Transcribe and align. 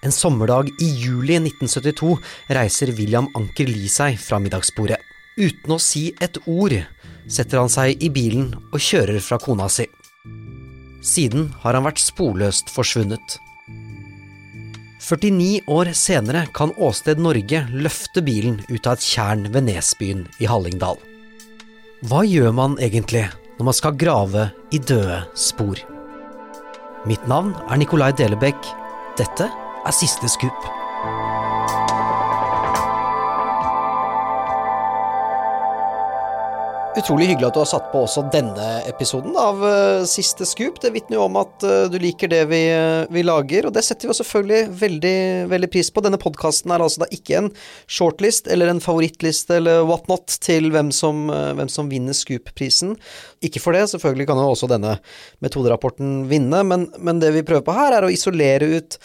En 0.00 0.12
sommerdag 0.12 0.70
i 0.80 0.88
juli 0.96 1.36
1972 1.36 2.16
reiser 2.56 2.92
William 2.96 3.28
Anker 3.36 3.68
Lie 3.68 3.90
seg 3.92 4.16
fra 4.20 4.38
middagsbordet. 4.40 4.96
Uten 5.36 5.74
å 5.76 5.78
si 5.80 6.08
et 6.24 6.38
ord 6.48 6.74
setter 7.30 7.60
han 7.60 7.70
seg 7.72 8.00
i 8.00 8.08
bilen 8.12 8.50
og 8.70 8.80
kjører 8.80 9.20
fra 9.24 9.38
kona 9.40 9.68
si. 9.68 9.86
Siden 11.04 11.50
har 11.62 11.76
han 11.76 11.84
vært 11.84 12.00
sporløst 12.00 12.72
forsvunnet. 12.72 13.36
49 15.00 15.68
år 15.72 15.92
senere 15.96 16.44
kan 16.56 16.72
Åsted 16.80 17.20
Norge 17.20 17.62
løfte 17.72 18.24
bilen 18.24 18.60
ut 18.68 18.86
av 18.86 18.98
et 18.98 19.04
tjern 19.04 19.46
ved 19.52 19.68
Nesbyen 19.68 20.26
i 20.40 20.48
Hallingdal. 20.48 21.00
Hva 22.08 22.24
gjør 22.24 22.52
man 22.56 22.76
egentlig 22.80 23.26
når 23.58 23.68
man 23.68 23.76
skal 23.76 23.96
grave 24.00 24.50
i 24.72 24.80
døde 24.80 25.22
spor? 25.36 25.80
Mitt 27.08 27.24
navn 27.28 27.52
er 27.68 27.80
Nicolai 27.80 28.12
Delebekk. 28.16 28.60
Dette 29.20 29.48
er 29.86 29.96
Siste 29.96 30.28
skup. 30.28 30.68
Utrolig 36.98 37.28
hyggelig 37.30 37.46
at 37.46 37.54
du 37.54 37.60
har 37.62 37.68
satt 37.70 37.86
på 37.92 38.00
også 38.02 38.24
denne 38.34 38.64
episoden 38.90 39.36
av 39.38 39.60
uh, 39.62 40.02
Siste 40.10 40.44
Scoop. 40.48 40.80
Det 40.82 40.90
vitner 40.92 41.16
jo 41.16 41.22
om 41.28 41.38
at 41.38 41.64
uh, 41.64 41.86
du 41.88 41.94
liker 42.02 42.28
det 42.28 42.40
vi, 42.50 42.58
uh, 42.74 43.06
vi, 43.14 43.22
lager, 43.24 43.68
og 43.68 43.76
det 43.76 43.84
setter 43.86 44.10
vi 44.10 44.16
selvfølgelig 44.18 44.74
veldig, 44.82 45.14
veldig 45.52 45.70
pris 45.70 45.92
på. 45.94 46.02
Denne 46.04 46.20
podkasten 46.20 46.74
er 46.74 46.82
altså 46.82 47.04
da 47.04 47.08
ikke 47.14 47.38
en 47.38 47.52
shortlist 47.86 48.50
eller 48.50 48.72
en 48.72 48.82
favorittliste 48.82 49.60
eller 49.62 49.86
whatnot 49.88 50.34
til 50.42 50.68
hvem 50.74 50.90
som, 50.92 51.30
hvem 51.30 51.70
som 51.72 51.88
vinner 51.88 52.16
Scoop-prisen. 52.16 52.96
Ikke 53.46 53.62
for 53.62 53.78
det, 53.78 53.86
selvfølgelig 53.94 54.28
kan 54.28 54.42
jo 54.42 54.50
også 54.50 54.68
denne 54.74 54.98
metoderapporten 55.46 56.24
vinne, 56.28 56.66
men, 56.66 56.90
men 56.98 57.22
det 57.22 57.32
vi 57.38 57.46
prøver 57.46 57.64
på 57.70 57.78
her, 57.78 57.96
er 57.96 58.08
å 58.08 58.12
isolere 58.12 58.66
ut 58.76 58.98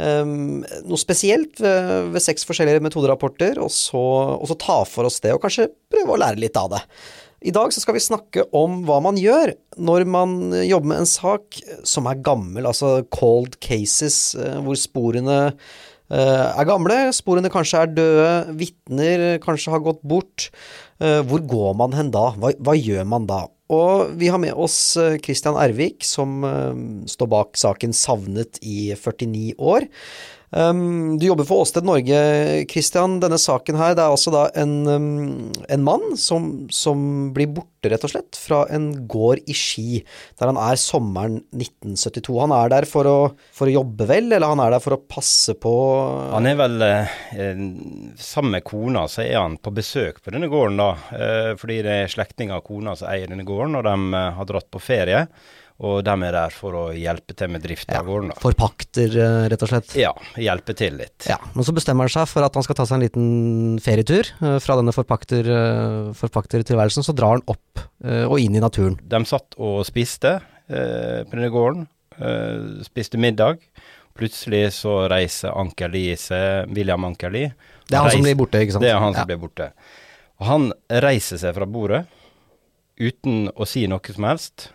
Um, 0.00 0.62
noe 0.88 0.96
spesielt 0.96 1.58
ved, 1.60 2.12
ved, 2.14 2.22
seks 2.24 2.46
forskjellige 2.48 2.80
metoderapporter, 2.80 3.58
og 3.60 3.68
så, 3.74 4.00
og 4.38 4.48
så 4.48 4.56
ta 4.56 4.78
for 4.88 5.08
oss 5.08 5.20
det, 5.20 5.34
og 5.36 5.42
kanskje 5.42 5.68
prøve 5.92 6.14
å 6.14 6.22
lære 6.22 6.40
litt 6.40 6.56
av 6.56 6.70
det. 6.72 6.80
I 7.42 7.52
dag 7.54 7.72
så 7.74 7.82
skal 7.82 7.96
vi 7.96 8.04
snakke 8.04 8.44
om 8.54 8.82
hva 8.86 9.00
man 9.02 9.18
gjør 9.18 9.52
når 9.82 10.04
man 10.08 10.36
jobber 10.62 10.92
med 10.92 11.02
en 11.02 11.10
sak 11.10 11.58
som 11.88 12.06
er 12.06 12.20
gammel, 12.22 12.68
altså 12.70 13.00
cold 13.12 13.58
cases, 13.64 14.36
eh, 14.38 14.60
hvor 14.62 14.78
sporene 14.78 15.40
eh, 15.50 16.46
er 16.46 16.68
gamle, 16.68 17.00
sporene 17.16 17.50
kanskje 17.52 17.82
er 17.82 17.92
døde, 17.96 18.30
vitner 18.60 19.26
kanskje 19.42 19.74
har 19.74 19.82
gått 19.84 20.04
bort. 20.06 20.48
Eh, 21.02 21.20
hvor 21.26 21.42
går 21.50 21.74
man 21.82 21.98
hen 21.98 22.12
da? 22.14 22.28
Hva, 22.38 22.54
hva, 22.62 22.78
gjør 22.78 23.08
man 23.10 23.26
da? 23.28 23.44
Og 23.72 24.12
vi 24.20 24.28
har 24.28 24.40
med 24.42 24.52
oss 24.52 24.76
Christian 25.24 25.56
Ervik, 25.56 26.04
som 26.04 26.44
står 27.08 27.30
bak 27.32 27.56
saken 27.56 27.94
Savnet 27.96 28.60
i 28.60 28.92
49 28.92 29.54
år. 29.56 29.88
Um, 30.52 31.16
du 31.16 31.24
jobber 31.26 31.46
for 31.48 31.62
Åsted 31.64 31.86
Norge, 31.88 32.16
Christian. 32.68 33.16
Denne 33.22 33.38
saken 33.40 33.78
her, 33.80 33.94
det 33.96 34.02
er 34.04 34.12
altså 34.12 34.32
da 34.34 34.42
en, 34.60 34.74
um, 34.84 35.52
en 35.64 35.84
mann 35.86 36.18
som, 36.20 36.66
som, 36.68 37.30
blir 37.32 37.48
borte, 37.56 37.88
rett 37.88 38.04
og 38.04 38.12
slett, 38.12 38.36
fra 38.36 38.58
en 38.74 38.90
gård 39.08 39.40
i 39.48 39.56
Ski, 39.56 40.02
der 40.36 40.50
han 40.52 40.60
er 40.60 40.76
sommeren 40.80 41.38
1972. 41.56 42.36
Han 42.42 42.52
er 42.58 42.74
der 42.74 42.88
for 42.90 43.08
å, 43.08 43.16
for 43.56 43.70
å 43.70 43.74
jobbe, 43.78 44.10
vel, 44.10 44.28
eller 44.28 44.52
han 44.52 44.60
er 44.60 44.76
der 44.76 44.84
for 44.84 44.98
å 44.98 45.00
passe 45.00 45.56
på 45.56 45.72
Han 46.34 46.50
er 46.50 46.60
vel 46.60 46.84
eh, 46.84 47.16
Sammen 48.20 48.58
med 48.58 48.66
kona 48.68 49.06
så 49.10 49.24
er 49.24 49.38
han 49.40 49.56
på 49.56 49.72
besøk 49.74 50.20
på 50.20 50.36
denne 50.36 50.52
gården, 50.52 50.76
da. 50.82 50.90
Eh, 51.16 51.50
fordi 51.60 51.80
det 51.86 51.98
er 52.02 52.12
slektninger 52.12 52.60
av 52.60 52.66
kona 52.68 52.94
som 52.98 53.08
eier 53.08 53.32
denne 53.32 53.48
gården, 53.48 53.80
og 53.80 53.88
de 53.88 54.20
eh, 54.20 54.30
har 54.36 54.52
dratt 54.52 54.68
på 54.68 54.84
ferie. 54.84 55.24
Og 55.82 56.04
de 56.06 56.12
er 56.28 56.34
der 56.36 56.52
for 56.54 56.76
å 56.78 56.82
hjelpe 56.94 57.34
til 57.34 57.50
med 57.50 57.64
drift 57.64 57.90
av 57.90 58.06
gården. 58.06 58.28
da. 58.30 58.36
Forpakter, 58.42 59.16
eh, 59.18 59.48
rett 59.50 59.62
og 59.66 59.70
slett? 59.72 59.94
Ja, 59.98 60.12
hjelpe 60.38 60.76
til 60.78 60.94
litt. 61.00 61.26
Ja, 61.26 61.38
Men 61.56 61.66
så 61.66 61.74
bestemmer 61.74 62.06
han 62.06 62.14
seg 62.14 62.28
for 62.30 62.46
at 62.46 62.54
han 62.54 62.62
skal 62.62 62.78
ta 62.78 62.86
seg 62.86 63.00
en 63.00 63.06
liten 63.06 63.80
ferietur. 63.82 64.30
Eh, 64.40 64.58
fra 64.62 64.76
denne 64.78 64.94
forpakter, 64.94 65.42
eh, 65.42 66.12
forpaktertilværelsen 66.14 67.02
så 67.02 67.14
drar 67.14 67.36
han 67.38 67.42
opp 67.50 67.82
og 68.02 68.38
inn 68.40 68.56
i 68.56 68.60
naturen. 68.62 68.96
De 69.06 69.18
satt 69.24 69.54
og 69.58 69.84
spiste 69.86 70.40
eh, 70.70 71.22
på 71.22 71.30
denne 71.34 71.50
gården. 71.54 71.86
Eh, 72.18 72.82
spiste 72.86 73.18
middag. 73.18 73.58
Plutselig 74.18 74.72
så 74.76 75.08
reiser 75.08 75.54
Anker 75.56 75.88
Lie 75.88 76.16
seg, 76.20 76.68
William 76.74 77.04
Anker 77.08 77.32
Lie. 77.32 77.54
Det 77.88 77.96
er 77.96 78.02
han 78.02 78.06
reiser, 78.10 78.18
som 78.18 78.26
blir 78.28 78.38
borte, 78.42 78.60
ikke 78.60 78.74
sant? 78.76 78.84
Det 78.84 78.90
er 78.92 79.00
han 79.00 79.14
som 79.16 79.28
blir 79.30 79.40
borte. 79.40 79.70
Og 80.40 80.46
han 80.46 80.68
reiser 81.02 81.40
seg 81.40 81.54
fra 81.56 81.66
bordet 81.66 82.04
uten 83.00 83.48
å 83.56 83.66
si 83.66 83.86
noe 83.88 84.14
som 84.14 84.28
helst. 84.28 84.68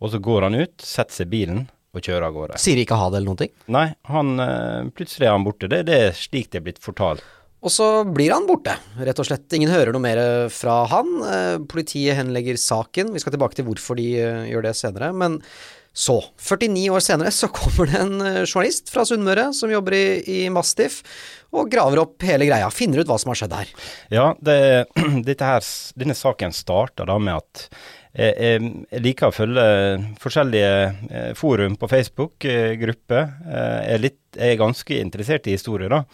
Og 0.00 0.12
så 0.12 0.20
går 0.22 0.48
han 0.48 0.56
ut, 0.56 0.76
setter 0.80 1.20
seg 1.20 1.28
i 1.28 1.34
bilen 1.34 1.66
og 1.90 2.06
kjører 2.06 2.28
av 2.28 2.36
gårde. 2.36 2.60
Sier 2.62 2.80
ikke 2.80 2.98
ha 2.98 3.08
det 3.10 3.20
eller 3.20 3.32
noen 3.32 3.42
ting? 3.42 3.52
Nei, 3.74 3.88
han, 4.08 4.32
eh, 4.40 4.88
plutselig 4.94 5.26
er 5.26 5.34
han 5.34 5.46
borte. 5.46 5.68
Det, 5.70 5.82
det 5.88 5.98
er 6.06 6.16
slik 6.16 6.50
det 6.52 6.60
er 6.60 6.66
blitt 6.68 6.82
fortalt. 6.82 7.24
Og 7.60 7.72
så 7.74 7.88
blir 8.08 8.32
han 8.32 8.46
borte, 8.48 8.72
rett 9.04 9.18
og 9.20 9.26
slett. 9.28 9.44
Ingen 9.52 9.72
hører 9.72 9.92
noe 9.92 10.04
mer 10.04 10.22
fra 10.54 10.84
han. 10.88 11.10
Eh, 11.26 11.58
politiet 11.68 12.16
henlegger 12.16 12.56
saken. 12.60 13.12
Vi 13.12 13.20
skal 13.20 13.36
tilbake 13.36 13.58
til 13.58 13.68
hvorfor 13.68 14.00
de 14.00 14.08
eh, 14.22 14.48
gjør 14.52 14.70
det 14.70 14.74
senere. 14.78 15.10
Men 15.12 15.36
så, 15.92 16.20
49 16.38 16.86
år 16.94 17.04
senere, 17.04 17.34
så 17.34 17.50
kommer 17.52 17.90
det 17.90 17.98
en 17.98 18.16
journalist 18.46 18.92
fra 18.94 19.02
Sunnmøre 19.04 19.48
som 19.58 19.72
jobber 19.74 19.98
i, 19.98 20.04
i 20.22 20.40
Mastiff, 20.54 21.00
og 21.50 21.66
graver 21.68 21.98
opp 22.04 22.22
hele 22.22 22.46
greia. 22.46 22.70
Finner 22.70 23.02
ut 23.02 23.10
hva 23.10 23.18
som 23.18 23.34
har 23.34 23.40
skjedd 23.42 23.56
her. 23.58 23.72
Ja, 24.14 24.28
det, 24.38 24.60
her, 25.42 25.72
denne 25.98 26.16
saken 26.16 26.54
starta 26.54 27.08
da 27.10 27.18
med 27.18 27.42
at 27.42 27.66
jeg 28.10 29.02
liker 29.04 29.28
å 29.28 29.34
følge 29.34 29.64
forskjellige 30.18 30.70
eh, 31.10 31.30
forum 31.38 31.76
på 31.78 31.88
Facebook, 31.90 32.44
eh, 32.44 32.74
grupper. 32.80 33.28
Eh, 33.46 33.92
jeg 33.92 34.16
jeg 34.30 34.54
er 34.54 34.58
ganske 34.60 34.94
interessert 34.98 35.46
i 35.46 35.56
historie, 35.56 35.88
da. 35.90 36.04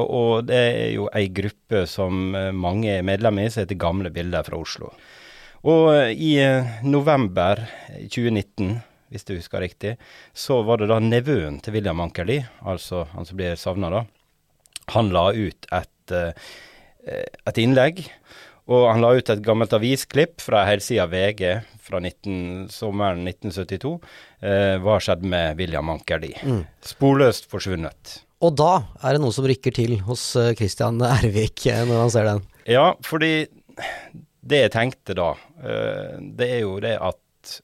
Og 0.00 0.46
det 0.48 0.56
er 0.56 0.92
jo 0.94 1.10
ei 1.12 1.26
gruppe 1.28 1.82
som 1.90 2.30
mange 2.56 2.88
er 2.94 3.02
medlem 3.04 3.42
i, 3.42 3.50
som 3.50 3.66
heter 3.66 3.76
Gamle 3.76 4.08
bilder 4.14 4.46
fra 4.46 4.56
Oslo. 4.56 4.88
Og 5.68 5.90
i 6.14 6.38
november 6.88 7.60
2019, 7.98 8.78
hvis 9.12 9.28
du 9.28 9.34
husker 9.34 9.60
riktig, 9.60 9.98
så 10.32 10.62
var 10.64 10.80
det 10.80 10.88
da 10.88 11.02
nevøen 11.04 11.58
til 11.60 11.76
William 11.76 12.00
Ankerli, 12.00 12.38
altså 12.64 13.02
han 13.12 13.28
som 13.28 13.36
blir 13.36 13.60
savna 13.60 13.92
da, 13.92 14.04
han 14.94 15.12
la 15.12 15.26
ut 15.36 15.68
et, 15.68 16.16
et 17.04 17.60
innlegg 17.60 18.06
og 18.70 18.88
han 18.90 19.02
la 19.02 19.12
ut 19.16 19.30
et 19.32 19.44
gammelt 19.44 19.72
avisklipp 19.76 20.42
fra 20.44 20.64
helsida 20.68 21.06
VG 21.10 21.44
fra 21.82 22.00
19, 22.02 22.68
sommeren 22.72 23.24
1972. 23.26 23.94
Eh, 24.44 24.74
hva 24.82 24.98
skjedde 25.02 25.30
med 25.30 25.60
William 25.60 25.90
Ankerli? 25.92 26.34
Mm. 26.44 26.64
Sporløst 26.86 27.48
forsvunnet. 27.50 28.20
Og 28.40 28.54
da 28.56 28.72
er 29.04 29.16
det 29.16 29.22
noe 29.24 29.34
som 29.36 29.48
rykker 29.48 29.74
til 29.76 29.98
hos 30.06 30.22
eh, 30.40 30.52
Christian 30.58 31.00
Ervik 31.04 31.66
eh, 31.68 31.82
når 31.88 32.04
han 32.04 32.12
ser 32.14 32.28
den? 32.28 32.44
Ja, 32.70 32.86
fordi 33.04 33.48
det 34.40 34.62
jeg 34.64 34.72
tenkte 34.74 35.16
da, 35.18 35.32
eh, 35.60 36.14
det 36.38 36.48
er 36.56 36.62
jo 36.64 36.78
det 36.82 36.96
at 37.00 37.56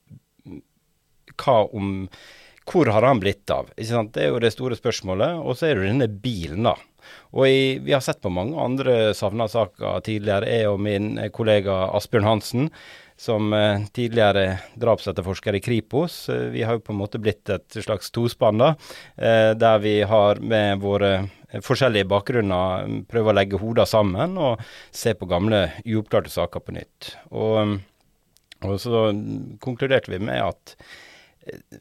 hva 1.36 1.58
om 1.76 2.08
Hvor 2.66 2.88
har 2.90 3.04
han 3.06 3.20
blitt 3.22 3.50
av? 3.52 3.68
Det 3.76 4.22
er 4.24 4.32
jo 4.32 4.40
det 4.42 4.50
store 4.50 4.74
spørsmålet. 4.74 5.36
Og 5.38 5.54
så 5.54 5.68
er 5.68 5.78
det 5.78 5.86
denne 5.86 6.08
bilen, 6.10 6.64
da. 6.66 6.72
Og 7.36 7.48
i, 7.48 7.78
vi 7.82 7.94
har 7.94 8.04
sett 8.04 8.22
på 8.24 8.32
mange 8.32 8.58
andre 8.60 9.14
savna-saker 9.16 10.04
tidligere. 10.06 10.48
Jeg 10.48 10.70
og 10.70 10.80
min 10.82 11.16
kollega 11.34 11.86
Asbjørn 11.96 12.28
Hansen, 12.28 12.70
som 13.16 13.52
eh, 13.52 13.84
tidligere 13.96 14.58
drapsetterforsker 14.76 15.56
i 15.56 15.62
Kripos. 15.64 16.28
Eh, 16.28 16.50
vi 16.52 16.62
har 16.62 16.76
jo 16.76 16.84
på 16.84 16.92
en 16.92 17.00
måte 17.00 17.20
blitt 17.22 17.48
et 17.52 17.78
slags 17.80 18.12
tospann, 18.12 18.60
da. 18.60 18.74
Eh, 19.16 19.52
der 19.56 19.80
vi 19.84 19.98
har 20.04 20.40
med 20.40 20.84
våre 20.84 21.12
forskjellige 21.64 22.08
bakgrunner 22.10 22.88
prøver 23.08 23.32
å 23.32 23.36
legge 23.38 23.60
hodene 23.60 23.86
sammen 23.88 24.36
og 24.40 24.62
se 24.94 25.14
på 25.16 25.28
gamle 25.30 25.68
uoppklarte 25.86 26.32
saker 26.32 26.64
på 26.64 26.74
nytt. 26.76 27.12
Og, 27.30 27.78
og 28.66 28.78
så 28.82 29.08
konkluderte 29.64 30.12
vi 30.12 30.20
med 30.20 30.42
at 30.42 30.76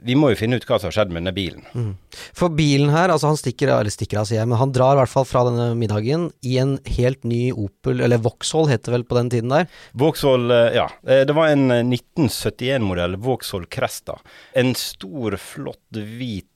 vi 0.06 0.16
må 0.18 0.32
jo 0.32 0.38
finne 0.40 0.60
ut 0.60 0.66
hva 0.68 0.78
som 0.80 0.90
har 0.90 0.96
skjedd 0.98 1.12
med 1.12 1.24
denne 1.24 1.34
bilen. 1.36 1.66
Mm. 1.74 1.92
For 2.38 2.54
bilen 2.54 2.92
her, 2.94 3.12
altså 3.14 3.32
han 3.32 3.40
stikker, 3.40 3.72
eller 3.74 3.94
stikker 3.94 4.22
av, 4.22 4.30
sier 4.30 4.42
jeg, 4.42 4.50
men 4.52 4.60
han 4.62 4.74
drar 4.76 4.96
i 4.96 5.02
hvert 5.02 5.12
fall 5.12 5.28
fra 5.28 5.46
denne 5.48 5.68
middagen 5.80 6.28
i 6.46 6.58
en 6.62 6.76
helt 6.98 7.26
ny 7.28 7.50
Opel, 7.52 8.04
eller 8.06 8.22
Vauxhall 8.24 8.70
het 8.72 8.86
det 8.86 8.94
vel 8.94 9.06
på 9.08 9.18
den 9.18 9.32
tiden 9.34 9.54
der? 9.54 9.70
Vauxhall, 9.98 10.50
eh, 10.54 10.78
ja. 10.78 10.90
Eh, 11.08 11.24
det 11.28 11.38
var 11.38 11.54
en 11.54 11.70
1971-modell 11.72 13.18
Vauxhall 13.26 13.66
Cresta. 13.72 14.20
En 14.54 14.76
stor, 14.78 15.40
flott, 15.42 15.88
hvit 15.96 16.52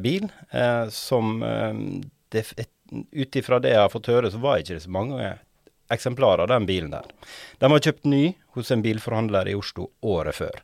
bil 0.00 0.28
som 0.94 1.40
Ut 3.10 3.36
ifra 3.38 3.58
det 3.62 3.72
jeg 3.72 3.80
har 3.82 3.90
fått 3.90 4.10
høre, 4.10 4.30
så 4.30 4.38
var 4.42 4.60
ikke 4.60 4.76
det 4.76 4.84
så 4.84 4.92
mange 4.94 5.32
eksemplarer 5.90 6.44
av 6.44 6.48
den 6.48 6.66
bilen 6.66 6.92
der. 6.94 7.06
Den 7.58 7.74
var 7.74 7.82
kjøpt 7.82 8.06
ny 8.08 8.22
hos 8.54 8.70
en 8.70 8.82
bilforhandler 8.82 9.50
i 9.50 9.56
Oslo 9.58 9.90
året 10.06 10.38
før. 10.38 10.62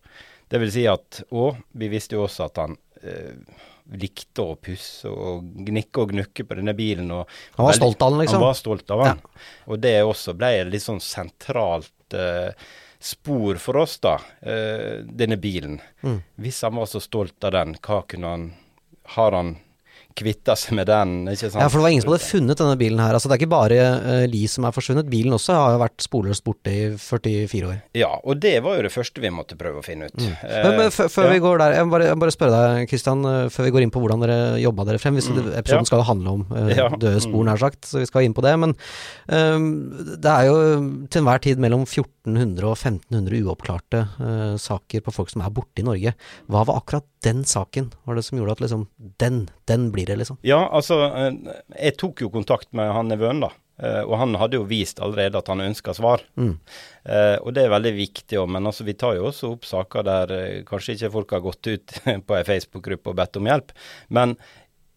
Det 0.48 0.60
vil 0.62 0.72
si 0.72 0.84
at 0.86 1.22
Og 1.34 1.58
vi 1.74 1.88
visste 1.90 2.18
jo 2.18 2.24
også 2.26 2.46
at 2.46 2.60
han 2.62 2.76
eh, 3.02 3.34
likte 3.96 4.42
å 4.42 4.56
pusse 4.58 5.10
og 5.10 5.44
gnikke 5.66 6.02
og 6.02 6.14
gnukke 6.14 6.46
på 6.46 6.58
denne 6.58 6.74
bilen. 6.74 7.12
Han 7.12 7.26
var 7.58 7.70
veldig, 7.70 7.78
stolt 7.78 8.02
av 8.02 8.10
den, 8.12 8.22
liksom? 8.24 8.40
Han 8.40 8.46
var 8.48 8.58
stolt 8.58 8.90
av 8.90 9.04
den. 9.04 9.20
Ja. 9.22 9.44
Og 9.70 9.78
det 9.84 9.94
også 10.02 10.34
ble 10.38 10.50
et 10.62 10.72
litt 10.72 10.82
sånn 10.82 11.02
sentralt 11.02 12.16
eh, 12.18 12.66
spor 12.98 13.60
for 13.62 13.78
oss, 13.84 13.98
da, 14.02 14.16
eh, 14.40 15.04
denne 15.06 15.38
bilen. 15.38 15.78
Mm. 16.02 16.18
Hvis 16.42 16.62
han 16.66 16.74
var 16.80 16.90
så 16.90 17.02
stolt 17.04 17.46
av 17.46 17.54
den, 17.54 17.76
hva 17.82 18.02
kunne 18.08 18.34
han 18.34 18.48
Har 19.06 19.32
han 19.32 19.52
kvitta 20.16 20.54
seg 20.58 20.76
med 20.78 20.88
den, 20.88 21.14
ikke 21.30 21.50
sant. 21.50 21.60
Ja, 21.60 21.68
for 21.68 21.80
det 21.80 21.84
var 21.84 21.92
ingen 21.92 22.04
som 22.04 22.12
hadde 22.12 22.26
funnet 22.26 22.60
denne 22.60 22.76
bilen 22.80 23.02
her. 23.02 23.16
Altså 23.16 23.28
Det 23.28 23.36
er 23.36 23.42
ikke 23.42 23.52
bare 23.52 23.78
uh, 24.00 24.24
Li 24.30 24.42
som 24.50 24.66
er 24.66 24.74
forsvunnet, 24.74 25.08
bilen 25.12 25.36
også 25.36 25.56
har 25.56 25.74
jo 25.74 25.80
vært 25.82 26.04
sporløst 26.04 26.44
borte 26.46 26.72
i 26.72 26.86
44 27.00 27.70
år. 27.70 27.80
Ja, 27.98 28.10
og 28.22 28.40
det 28.42 28.54
var 28.64 28.78
jo 28.78 28.86
det 28.86 28.92
første 28.94 29.22
vi 29.22 29.32
måtte 29.34 29.58
prøve 29.60 29.82
å 29.82 29.86
finne 29.86 30.08
ut. 30.10 30.16
Mm. 30.16 30.32
Uh, 30.40 30.56
men, 30.66 30.78
men 30.80 30.94
før 30.96 31.28
ja. 31.28 31.34
vi 31.34 31.42
går 31.44 31.62
der, 31.62 31.76
jeg 31.78 31.88
må 31.88 31.96
bare, 31.96 32.08
jeg 32.10 32.18
må 32.18 32.24
bare 32.24 32.36
spørre 32.36 32.62
deg 32.62 32.90
Kristian, 32.92 33.24
uh, 33.28 33.38
før 33.52 33.68
vi 33.68 33.74
går 33.76 33.86
inn 33.86 33.94
på 33.94 34.02
hvordan 34.04 34.24
dere 34.24 34.38
jobba 34.62 34.88
dere 34.90 35.02
frem. 35.02 35.20
Hvis 35.20 35.30
mm. 35.30 35.42
Episoden 35.60 35.84
ja. 35.84 35.90
skal 35.90 36.02
jo 36.02 36.08
handle 36.10 36.36
om 36.38 36.46
ja. 36.72 36.88
døde 36.94 37.22
spor, 37.24 37.42
mm. 37.42 37.50
nær 37.50 37.62
sagt, 37.62 37.90
så 37.90 38.00
vi 38.02 38.08
skal 38.08 38.26
inn 38.26 38.36
på 38.36 38.44
det. 38.46 38.54
Men 38.62 38.76
det 39.26 40.32
er 40.32 40.48
jo 40.48 40.56
til 41.10 41.22
enhver 41.22 41.42
tid 41.42 41.60
mellom 41.62 41.84
1400 41.84 42.66
og 42.66 42.76
1500 42.76 43.42
uoppklarte 43.44 44.02
saker 44.62 45.04
på 45.04 45.14
folk 45.14 45.32
som 45.32 45.44
er 45.44 45.52
borte 45.54 45.82
i 45.82 45.86
Norge. 45.86 46.14
Hva 46.50 46.64
var 46.68 46.80
akkurat 46.80 47.06
den 47.26 47.44
saken 47.48 47.90
var 48.06 48.18
det 48.18 48.24
som 48.26 48.38
gjorde 48.38 48.56
at 48.56 48.64
liksom 48.64 48.86
den, 49.22 49.46
den 49.70 49.90
blir 49.94 50.06
det, 50.08 50.20
liksom? 50.22 50.38
Ja, 50.46 50.62
altså 50.70 51.02
eh, 51.10 51.30
jeg 51.74 51.96
tok 52.00 52.22
jo 52.22 52.32
kontakt 52.32 52.70
med 52.76 52.92
han 52.94 53.10
nevøen, 53.10 53.42
da. 53.42 53.50
Eh, 53.82 54.02
og 54.06 54.16
han 54.20 54.36
hadde 54.40 54.56
jo 54.56 54.66
vist 54.68 55.02
allerede 55.04 55.40
at 55.40 55.50
han 55.52 55.64
ønska 55.64 55.94
svar. 55.96 56.22
Mm. 56.40 56.54
Uh, 57.06 57.36
og 57.42 57.52
det 57.54 57.66
er 57.66 57.74
veldig 57.74 57.92
viktig 57.98 58.38
òg, 58.40 58.48
men 58.54 58.66
altså, 58.66 58.86
vi 58.86 58.96
tar 58.98 59.18
jo 59.18 59.28
også 59.28 59.52
opp 59.54 59.66
saker 59.68 60.06
der 60.06 60.32
kanskje 60.66 60.96
ikke 60.96 61.12
folk 61.18 61.34
har 61.36 61.44
gått 61.44 61.68
ut 61.68 61.98
på 62.26 62.38
ei 62.38 62.46
Facebook-gruppe 62.48 63.12
og 63.12 63.18
bedt 63.20 63.38
om 63.40 63.50
hjelp. 63.50 63.74
Men 64.08 64.34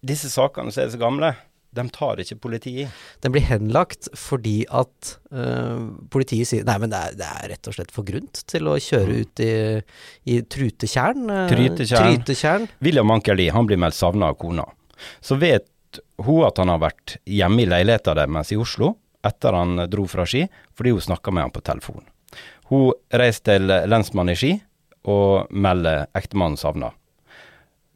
disse 0.06 0.31
sakene 0.31 0.72
som 0.74 0.86
er 0.86 0.94
så 0.94 1.02
gamle, 1.02 1.34
de 1.75 1.86
tar 1.94 2.21
ikke 2.21 2.38
politiet. 2.42 2.94
Den 3.24 3.33
blir 3.36 3.45
henlagt 3.45 4.10
fordi 4.18 4.63
at 4.74 5.13
uh, 5.36 5.89
politiet 6.12 6.50
sier 6.50 6.66
nei, 6.68 6.77
men 6.81 6.94
det 6.94 7.00
er, 7.00 7.18
det 7.19 7.27
er, 7.30 7.50
rett 7.54 7.69
og 7.69 7.77
slett 7.77 7.94
for 7.94 8.07
grunt 8.07 8.42
til 8.50 8.69
å 8.69 8.77
kjøre 8.81 9.10
mm. 9.10 9.19
ut 9.19 9.44
i, 9.45 9.51
i 10.33 10.39
trutetjern. 10.56 11.27
Uh, 11.30 11.44
Trytetjern. 11.51 12.16
Trytetjern. 12.16 12.69
William 12.86 13.13
Ankerli 13.13 13.50
han 13.54 13.69
blir 13.69 13.81
meldt 13.81 14.00
savna 14.00 14.31
av 14.33 14.39
kona. 14.42 14.66
Så 15.21 15.38
vet 15.39 15.69
hun 16.25 16.45
at 16.45 16.60
han 16.62 16.71
har 16.74 16.81
vært 16.81 17.18
hjemme 17.30 17.63
i 17.63 17.69
leiligheta 17.69 18.18
deres 18.18 18.54
i 18.54 18.60
Oslo 18.60 18.95
etter 19.25 19.56
han 19.56 19.83
dro 19.92 20.06
fra 20.07 20.24
Ski, 20.30 20.45
fordi 20.77 20.94
hun 20.95 21.04
snakka 21.04 21.33
med 21.36 21.48
han 21.48 21.54
på 21.54 21.63
telefon. 21.66 22.06
Hun 22.69 22.94
reiser 23.12 23.45
til 23.50 23.74
lensmannen 23.89 24.36
i 24.36 24.39
Ski 24.39 24.54
og 25.10 25.51
melder 25.51 26.07
ektemannen 26.18 26.60
savna. 26.60 26.94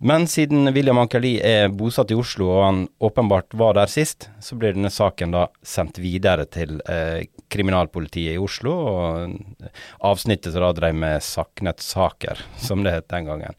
Men 0.04 0.26
siden 0.28 0.68
William 0.76 0.98
Ankerli 1.00 1.38
er 1.40 1.70
bosatt 1.72 2.10
i 2.12 2.16
Oslo 2.20 2.50
og 2.52 2.64
han 2.66 2.80
åpenbart 3.08 3.54
var 3.56 3.78
der 3.78 3.88
sist, 3.88 4.26
så 4.44 4.58
blir 4.60 4.76
denne 4.76 4.92
saken 4.92 5.32
da 5.32 5.46
sendt 5.64 6.02
videre 6.04 6.44
til 6.52 6.82
eh, 6.92 7.30
kriminalpolitiet 7.54 8.36
i 8.36 8.42
Oslo, 8.42 8.74
og 8.84 9.70
avsnittet 10.04 10.52
som 10.52 10.66
da 10.66 10.74
drev 10.76 11.00
med 11.00 11.24
Saknet-saker, 11.24 12.44
som 12.60 12.84
det 12.84 12.98
het 12.98 13.08
den 13.16 13.32
gangen. 13.32 13.56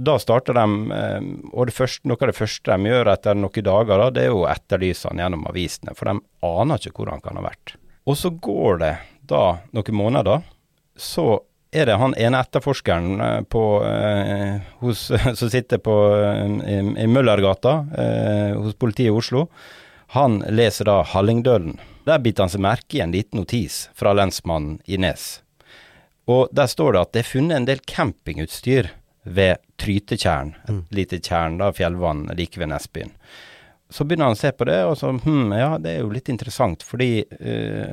Da 0.00 0.16
starter 0.16 0.56
de, 0.56 0.64
eh, 0.96 1.28
og 1.52 1.74
første, 1.76 2.08
noe 2.08 2.24
av 2.24 2.32
det 2.32 2.38
første 2.40 2.72
de 2.72 2.94
gjør 2.94 3.12
etter 3.12 3.36
noen 3.36 3.68
dager, 3.68 4.06
da, 4.06 4.10
det 4.16 4.26
er 4.30 4.40
å 4.40 4.48
etterlyse 4.48 5.12
han 5.12 5.20
gjennom 5.20 5.44
avisene, 5.52 5.92
for 5.98 6.08
de 6.08 6.16
aner 6.54 6.80
ikke 6.80 7.02
hvor 7.02 7.12
han 7.12 7.20
kan 7.28 7.36
ha 7.36 7.44
vært. 7.50 7.76
Og 8.08 8.16
så 8.16 8.32
går 8.32 8.80
det 8.80 8.94
da 9.28 9.44
noen 9.76 10.00
måneder, 10.00 10.48
så 10.96 11.42
er 11.72 11.88
det 11.88 11.96
han 11.98 12.14
ene 12.20 12.40
etterforskeren 12.44 13.20
eh, 13.20 13.38
på, 13.48 13.62
eh, 13.86 14.60
hos, 14.82 15.06
som 15.38 15.50
sitter 15.50 15.80
på, 15.82 15.96
eh, 16.16 16.58
i, 16.68 16.80
i 17.04 17.06
Møllergata 17.08 17.78
eh, 17.98 18.50
hos 18.58 18.76
politiet 18.76 19.10
i 19.10 19.16
Oslo. 19.16 19.46
Han 20.12 20.42
leser 20.52 20.90
da 20.90 21.00
Hallingdølen. 21.08 21.78
Der 22.04 22.20
biter 22.20 22.44
han 22.44 22.52
seg 22.52 22.64
merke 22.64 22.98
i 22.98 23.04
en 23.04 23.14
liten 23.14 23.40
notis 23.40 23.86
fra 23.96 24.12
lensmannen 24.16 24.80
i 24.84 24.98
Nes. 25.00 25.40
Og 26.28 26.50
der 26.54 26.68
står 26.70 26.92
det 26.92 27.00
at 27.00 27.14
det 27.14 27.22
er 27.22 27.30
funnet 27.30 27.56
en 27.56 27.68
del 27.70 27.80
campingutstyr 27.88 28.90
ved 29.22 29.62
Trytetjern, 29.80 30.52
et 30.64 30.70
mm. 30.70 30.82
lite 30.94 31.18
tjern, 31.22 31.56
da, 31.58 31.70
fjellvann 31.74 32.26
like 32.36 32.60
ved 32.60 32.70
Nesbyen. 32.70 33.14
Så 33.92 34.06
begynner 34.08 34.30
han 34.30 34.36
å 34.36 34.40
se 34.40 34.50
på 34.56 34.66
det, 34.66 34.78
og 34.88 34.96
så 34.98 35.10
hm, 35.12 35.52
ja, 35.56 35.76
det 35.82 35.94
er 35.94 36.04
jo 36.04 36.12
litt 36.14 36.30
interessant, 36.32 36.84
fordi 36.86 37.24
øh, 37.28 37.90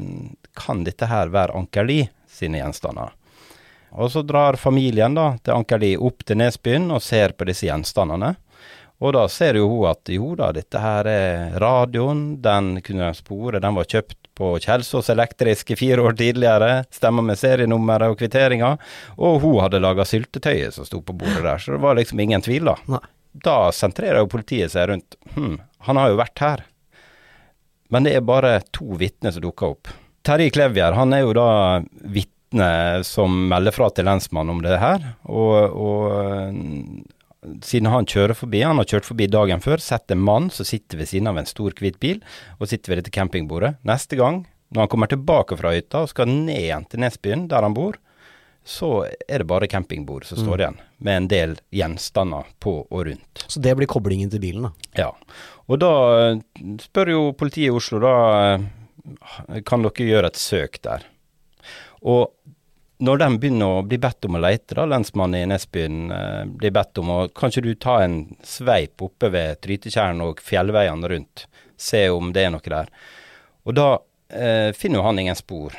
kan 0.58 0.84
dette 0.88 1.10
her 1.10 1.32
være 1.34 1.58
Ankerli 1.60 2.04
sine 2.32 2.62
gjenstander? 2.62 3.14
Og 3.92 4.12
så 4.14 4.22
drar 4.22 4.60
familien 4.60 5.16
da 5.18 5.32
til 5.42 5.56
Ankerli 5.56 5.96
opp 5.98 6.26
til 6.28 6.40
Nesbyen 6.42 6.90
og 6.94 7.02
ser 7.04 7.34
på 7.38 7.48
disse 7.50 7.68
gjenstandene. 7.70 8.36
Og 9.00 9.14
da 9.16 9.24
ser 9.32 9.56
jo 9.56 9.70
hun 9.72 9.88
at 9.88 10.10
jo 10.12 10.34
da, 10.36 10.50
dette 10.56 10.80
her 10.84 11.08
er 11.08 11.60
radioen, 11.62 12.42
den 12.44 12.82
kunne 12.84 13.08
de 13.08 13.16
spore, 13.16 13.62
den 13.64 13.78
var 13.78 13.88
kjøpt 13.88 14.18
på 14.40 14.52
Kjelsås 14.64 15.10
Elektriske 15.12 15.78
fire 15.80 16.04
år 16.04 16.18
tidligere, 16.20 16.84
stemmer 16.92 17.24
med 17.24 17.40
serienummeret 17.40 18.12
og 18.12 18.20
kvitteringa, 18.20 18.74
og 19.16 19.40
hun 19.44 19.62
hadde 19.64 19.82
laga 19.84 20.04
syltetøyet 20.08 20.76
som 20.76 20.88
sto 20.88 21.00
på 21.04 21.16
bordet 21.16 21.46
der, 21.46 21.64
så 21.64 21.76
det 21.76 21.82
var 21.84 21.96
liksom 22.00 22.20
ingen 22.24 22.44
tvil, 22.44 22.72
da. 22.72 22.76
Nei. 22.92 23.06
Da 23.46 23.70
sentrerer 23.76 24.24
jo 24.24 24.32
politiet 24.32 24.74
seg 24.74 24.90
rundt, 24.90 25.16
hm, 25.36 25.60
han 25.88 26.00
har 26.02 26.12
jo 26.12 26.20
vært 26.20 26.44
her. 26.44 26.64
Men 27.94 28.06
det 28.06 28.18
er 28.18 28.26
bare 28.26 28.58
to 28.76 28.98
vitner 29.00 29.32
som 29.32 29.44
dukker 29.46 29.76
opp. 29.76 29.92
Terje 30.28 30.52
Klevjer, 30.54 30.98
han 30.98 31.14
er 31.16 31.24
jo 31.24 31.36
da 31.38 31.48
vitne 32.04 32.39
vitne 32.50 33.04
som 33.04 33.50
melder 33.50 33.72
fra 33.72 33.90
til 33.90 34.06
lensmannen 34.06 34.58
om 34.58 34.62
det 34.62 34.80
her. 34.80 35.16
Og, 35.24 35.72
og, 35.74 37.04
siden 37.64 37.90
han 37.90 38.06
kjører 38.06 38.36
forbi, 38.36 38.62
han 38.62 38.78
har 38.78 38.86
kjørt 38.86 39.06
forbi 39.06 39.28
dagen 39.28 39.62
før, 39.62 39.78
sett 39.78 40.12
en 40.12 40.20
mann 40.20 40.50
som 40.50 40.66
sitter 40.66 40.98
ved 40.98 41.08
siden 41.08 41.28
av 41.28 41.38
en 41.38 41.46
stor, 41.46 41.72
hvit 41.80 42.00
bil, 42.00 42.22
og 42.60 42.68
sitter 42.68 42.92
ved 42.92 43.04
dette 43.04 43.12
campingbordet. 43.16 43.78
Neste 43.84 44.16
gang, 44.16 44.46
når 44.70 44.82
han 44.82 44.90
kommer 44.90 45.08
tilbake 45.08 45.58
fra 45.58 45.74
hytta 45.74 46.04
og 46.04 46.10
skal 46.10 46.28
ned 46.28 46.60
igjen 46.60 46.86
til 46.90 47.00
Nesbyen, 47.00 47.48
der 47.48 47.64
han 47.64 47.74
bor, 47.74 47.98
så 48.64 49.08
er 49.28 49.40
det 49.40 49.48
bare 49.48 49.70
campingbord 49.72 50.28
som 50.28 50.38
står 50.38 50.52
mm. 50.52 50.60
igjen, 50.60 50.82
med 51.00 51.16
en 51.18 51.30
del 51.32 51.54
gjenstander 51.74 52.50
på 52.60 52.76
og 52.84 53.06
rundt. 53.08 53.46
Så 53.48 53.62
det 53.64 53.72
blir 53.80 53.90
koblingen 53.90 54.30
til 54.30 54.44
bilen, 54.44 54.68
da? 54.68 55.00
Ja. 55.00 55.14
Og 55.70 55.80
da 55.80 55.94
spør 56.84 57.14
jo 57.14 57.24
politiet 57.40 57.72
i 57.72 57.74
Oslo, 57.74 58.02
da 58.04 59.62
kan 59.66 59.86
dere 59.86 60.10
gjøre 60.12 60.30
et 60.30 60.38
søk 60.38 60.78
der. 60.86 61.08
Og 62.02 62.32
når 63.00 63.22
de 63.22 63.28
begynner 63.40 63.78
å 63.80 63.84
bli 63.88 64.00
bedt 64.02 64.28
om 64.28 64.36
å 64.36 64.42
lete, 64.44 64.76
da, 64.76 64.86
lensmannen 64.90 65.40
i 65.40 65.48
Nesbyen 65.48 66.12
eh, 66.12 66.42
blir 66.60 66.74
bedt 66.76 67.00
om 67.00 67.12
å 67.14 67.20
Kanskje 67.32 67.64
du 67.64 67.72
ta 67.80 68.02
en 68.04 68.22
sveip 68.44 69.02
oppe 69.06 69.32
ved 69.32 69.62
Trytetjern 69.64 70.20
og 70.26 70.44
fjellveiene 70.44 71.12
rundt, 71.12 71.46
se 71.80 72.08
om 72.12 72.34
det 72.36 72.44
er 72.46 72.54
noe 72.56 72.74
der. 72.76 72.92
Og 73.64 73.78
da 73.78 73.90
eh, 74.28 74.76
finner 74.76 75.00
jo 75.00 75.08
han 75.08 75.22
ingen 75.22 75.40
spor. 75.40 75.78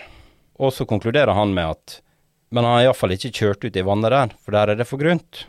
Og 0.60 0.72
så 0.76 0.86
konkluderer 0.88 1.36
han 1.36 1.52
med 1.56 1.76
at 1.76 2.00
Men 2.50 2.66
han 2.66 2.80
har 2.80 2.88
iallfall 2.88 3.12
ikke 3.14 3.30
kjørt 3.30 3.62
ut 3.62 3.76
i 3.78 3.84
vannet 3.86 4.10
der, 4.10 4.32
for 4.42 4.56
der 4.56 4.72
er 4.72 4.78
det 4.80 4.88
for 4.88 4.98
grunt. 4.98 5.44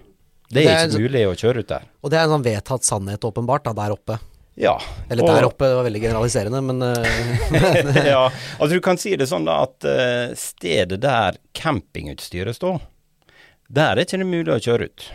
Det 0.52 0.62
er, 0.62 0.68
det 0.68 0.74
er 0.76 0.84
ikke 0.86 1.08
mulig 1.08 1.24
å 1.26 1.38
kjøre 1.40 1.64
ut 1.64 1.72
der. 1.72 1.88
Og 2.04 2.12
det 2.14 2.20
er 2.20 2.28
en 2.28 2.36
sånn 2.36 2.44
vedtatt 2.46 2.86
sannhet, 2.86 3.26
åpenbart, 3.26 3.64
da, 3.66 3.74
der 3.80 3.96
oppe. 3.96 4.20
Ja. 4.62 4.76
Eller 5.10 5.26
der 5.26 5.48
oppe, 5.48 5.66
det 5.66 5.78
var 5.80 5.88
veldig 5.88 6.02
generaliserende, 6.04 6.62
men, 6.62 6.82
uh, 6.88 8.06
Ja, 8.06 8.32
altså 8.60 8.76
du 8.76 8.82
kan 8.86 9.00
si 9.02 9.16
det 9.18 9.26
sånn 9.32 9.48
da 9.48 9.64
at 9.66 9.88
uh, 9.88 10.36
stedet 10.38 11.02
der 11.02 11.40
campingutstyret 11.58 12.60
står, 12.60 12.78
der 13.72 13.96
er 13.96 14.06
ikke 14.06 14.22
det 14.22 14.30
mulig 14.30 14.54
å 14.54 14.62
kjøre 14.62 14.92
ut. 14.92 15.08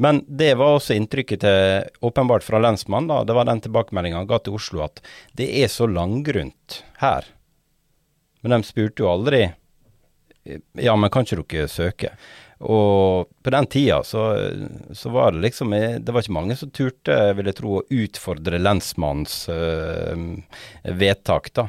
Men 0.00 0.22
det 0.24 0.54
var 0.56 0.78
også 0.78 0.96
inntrykket 0.96 1.42
til, 1.44 1.90
åpenbart 2.00 2.46
fra 2.46 2.62
lensmannen, 2.64 3.10
da, 3.12 3.20
det 3.28 3.36
var 3.36 3.50
den 3.50 3.60
tilbakemeldinga 3.66 4.22
han 4.22 4.30
ga 4.30 4.40
til 4.40 4.56
Oslo, 4.56 4.86
at 4.86 5.02
det 5.36 5.50
er 5.60 5.68
så 5.68 5.84
langgrunt 5.90 6.80
her. 7.02 7.28
Men 8.40 8.56
de 8.56 8.64
spurte 8.64 9.04
jo 9.04 9.12
aldri 9.12 9.50
ja, 10.72 10.96
men 10.96 11.10
kan 11.12 11.22
ikke 11.22 11.44
dere 11.44 11.68
søke? 11.70 12.16
Og 12.62 13.30
på 13.42 13.50
den 13.50 13.66
tida 13.66 14.02
så, 14.06 14.24
så, 14.94 15.10
var 15.10 15.34
det 15.34 15.42
liksom 15.42 15.72
Det 15.98 16.12
var 16.14 16.22
ikke 16.22 16.36
mange 16.36 16.56
som 16.58 16.70
turte, 16.70 17.16
vil 17.34 17.50
jeg 17.50 17.58
tro, 17.58 17.80
å 17.80 17.86
utfordre 17.90 18.60
lensmannens 18.62 19.48
øh, 19.50 20.28
vedtak, 20.86 21.50
da. 21.58 21.66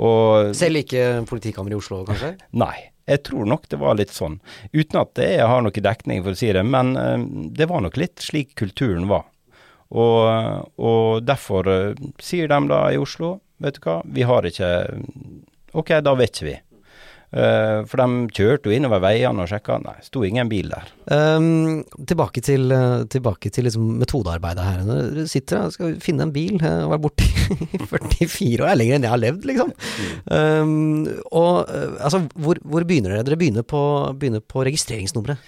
Og, 0.00 0.54
Selv 0.56 0.80
ikke 0.80 1.22
politikammeret 1.28 1.76
i 1.76 1.80
Oslo, 1.80 2.02
kanskje? 2.08 2.34
Nei. 2.64 2.88
Jeg 3.10 3.24
tror 3.26 3.48
nok 3.50 3.64
det 3.66 3.80
var 3.80 3.96
litt 3.98 4.12
sånn. 4.14 4.36
Uten 4.70 5.00
at 5.00 5.18
jeg 5.18 5.46
har 5.50 5.64
noe 5.64 5.84
dekning 5.84 6.22
for 6.22 6.36
å 6.36 6.38
si 6.38 6.52
det, 6.54 6.62
men 6.62 6.94
øh, 6.96 7.24
det 7.50 7.66
var 7.68 7.82
nok 7.84 7.98
litt 7.98 8.22
slik 8.22 8.54
kulturen 8.58 9.08
var. 9.10 9.26
Og, 9.92 10.68
og 10.80 11.24
derfor 11.26 11.68
øh, 11.68 12.04
sier 12.22 12.48
de 12.48 12.60
da 12.70 12.84
i 12.94 13.00
Oslo, 13.02 13.40
vet 13.62 13.76
du 13.76 13.88
hva, 13.88 14.00
vi 14.06 14.24
har 14.26 14.46
ikke 14.48 14.70
Ok, 15.72 15.88
da 16.04 16.12
vet 16.12 16.36
ikke 16.36 16.46
vi. 16.50 16.54
Uh, 17.32 17.80
for 17.88 17.96
de 17.96 18.26
kjørte 18.36 18.68
jo 18.68 18.74
innover 18.76 19.00
veiene 19.00 19.40
og 19.40 19.48
sjekka, 19.48 19.78
nei, 19.80 19.94
sto 20.04 20.20
ingen 20.26 20.50
bil 20.50 20.68
der. 20.68 20.90
Um, 21.08 21.78
tilbake 22.08 22.42
til, 22.44 22.66
uh, 22.68 23.06
tilbake 23.08 23.48
til 23.48 23.64
liksom 23.64 23.86
metodearbeidet 24.02 24.66
her. 24.66 24.82
Du 25.16 25.22
sitter 25.30 25.62
her, 25.62 25.70
skal 25.72 25.94
finne 26.04 26.26
en 26.26 26.34
bil. 26.34 26.58
Jeg 26.60 26.90
var 26.90 27.00
borte 27.00 27.24
i 27.24 27.80
44 27.88 28.60
år, 28.60 28.66
det 28.66 28.74
er 28.74 28.80
lenger 28.82 28.98
enn 28.98 29.06
jeg 29.08 29.14
har 29.14 29.22
levd, 29.22 29.46
liksom. 29.48 29.72
Um, 30.28 30.74
og 31.32 31.72
uh, 31.72 31.94
altså, 32.04 32.20
hvor, 32.36 32.60
hvor, 32.60 32.84
begynner 32.84 33.16
dere? 33.16 33.24
Dere 33.30 33.40
begynner 33.40 33.64
på, 33.64 33.80
begynner 34.20 34.44
på 34.44 34.66
registreringsnummeret. 34.68 35.40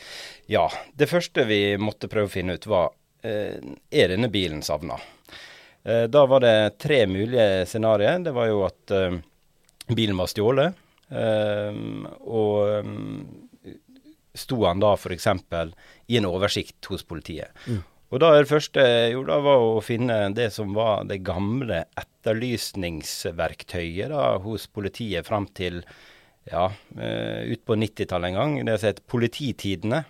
Ja, 0.48 0.64
det 0.96 1.10
første 1.12 1.44
vi 1.48 1.60
måtte 1.80 2.08
prøve 2.12 2.30
å 2.30 2.32
finne 2.32 2.56
ut 2.56 2.64
var, 2.68 2.94
er 3.24 4.10
denne 4.12 4.28
bilen 4.28 4.60
savna? 4.60 4.98
da 5.84 6.22
var 6.28 6.40
det 6.44 6.76
tre 6.80 6.98
mulige 7.08 7.64
scenarioer. 7.68 8.20
Det 8.24 8.32
var 8.36 8.50
jo 8.50 8.58
at 8.66 8.92
bilen 9.96 10.20
var 10.20 10.28
stjålet. 10.28 10.76
Um, 11.14 12.08
og 12.26 12.82
um, 12.82 13.22
sto 14.34 14.58
han 14.66 14.82
da 14.82 14.96
f.eks. 14.98 15.30
i 16.10 16.18
en 16.18 16.26
oversikt 16.26 16.90
hos 16.90 17.06
politiet. 17.06 17.54
Mm. 17.70 17.84
Og 18.14 18.20
da 18.22 18.28
det 18.36 18.46
første 18.50 18.82
jeg 18.82 19.12
gjorde, 19.14 19.36
var 19.46 19.58
å 19.58 19.80
finne 19.82 20.16
det 20.36 20.48
som 20.54 20.74
var 20.76 21.04
det 21.08 21.26
gamle 21.26 21.78
etterlysningsverktøyet 21.98 24.08
da, 24.12 24.38
hos 24.44 24.66
politiet 24.70 25.26
fram 25.26 25.46
til 25.50 25.82
ja, 26.50 26.68
ut 26.68 27.62
på 27.64 27.74
90-tallet 27.80 28.28
en 28.30 28.38
gang. 28.38 28.66
Det 28.68 28.78
som 28.78 28.88
het 28.92 29.06
Polititidene. 29.10 30.00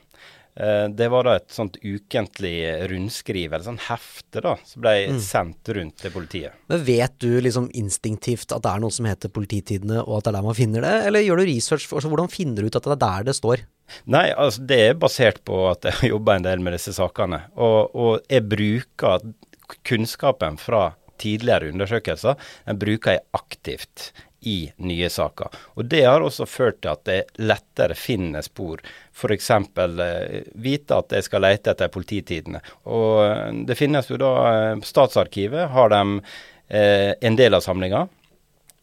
Eh, 0.57 0.89
det 0.89 1.09
var 1.11 1.27
da 1.27 1.35
et 1.39 1.51
sånt 1.51 1.77
ukentlig 1.83 2.55
rundskriv, 2.91 3.51
eller 3.51 3.67
sånn 3.67 3.81
hefte, 3.89 4.43
da, 4.45 4.55
som 4.67 4.85
ble 4.85 4.95
mm. 5.17 5.21
sendt 5.25 5.71
rundt 5.75 5.99
til 6.03 6.15
politiet. 6.15 6.59
Men 6.71 6.85
Vet 6.87 7.17
du 7.23 7.41
liksom 7.43 7.67
instinktivt 7.75 8.55
at 8.55 8.63
det 8.63 8.71
er 8.71 8.83
noe 8.85 8.95
som 8.95 9.09
heter 9.09 9.33
Polititidene, 9.35 10.03
og 10.05 10.19
at 10.19 10.27
det 10.27 10.33
er 10.33 10.39
der 10.39 10.47
man 10.47 10.59
finner 10.59 10.87
det, 10.87 10.95
eller 11.09 11.25
gjør 11.25 11.43
du 11.43 11.49
research? 11.51 11.89
For, 11.89 11.99
altså, 11.99 12.13
hvordan 12.13 12.31
finner 12.31 12.63
du 12.63 12.71
ut 12.71 12.79
at 12.79 12.87
det 12.87 12.95
er 12.95 13.03
der 13.07 13.31
det 13.31 13.37
står? 13.41 13.65
Nei, 14.11 14.29
altså 14.31 14.65
det 14.65 14.81
er 14.81 15.01
basert 15.01 15.43
på 15.47 15.65
at 15.73 15.89
jeg 15.89 15.97
har 16.01 16.15
jobba 16.15 16.39
en 16.39 16.47
del 16.47 16.63
med 16.65 16.79
disse 16.79 16.95
sakene. 16.97 17.45
Og, 17.59 17.95
og 17.95 18.31
jeg 18.31 18.47
bruker 18.47 19.27
kunnskapen 19.87 20.61
fra 20.61 20.93
tidligere 21.21 21.73
undersøkelser, 21.73 22.39
den 22.67 22.79
bruker 22.81 23.17
jeg 23.19 23.27
aktivt 23.37 24.13
i 24.45 24.73
nye 24.77 25.09
saker. 25.11 25.49
Og 25.75 25.85
Det 25.89 26.05
har 26.05 26.23
også 26.23 26.47
ført 26.47 26.81
til 26.83 26.93
at 26.93 27.05
det 27.09 27.21
lettere 27.41 27.97
finner 27.99 28.45
spor. 28.45 28.83
F.eks. 29.15 29.51
Eh, 29.51 30.43
vite 30.55 30.99
at 30.99 31.15
jeg 31.17 31.27
skal 31.27 31.45
lete 31.47 31.73
etter 31.73 31.93
polititidene. 31.93 32.61
Og 32.85 33.25
eh, 33.25 33.53
Det 33.69 33.79
finnes 33.79 34.11
jo 34.11 34.21
da 34.21 34.33
eh, 34.51 34.83
Statsarkivet 34.85 35.71
har 35.73 35.95
de 35.95 36.03
eh, 36.69 37.15
en 37.21 37.41
del 37.41 37.57
av 37.57 37.65
samlinga. 37.65 38.07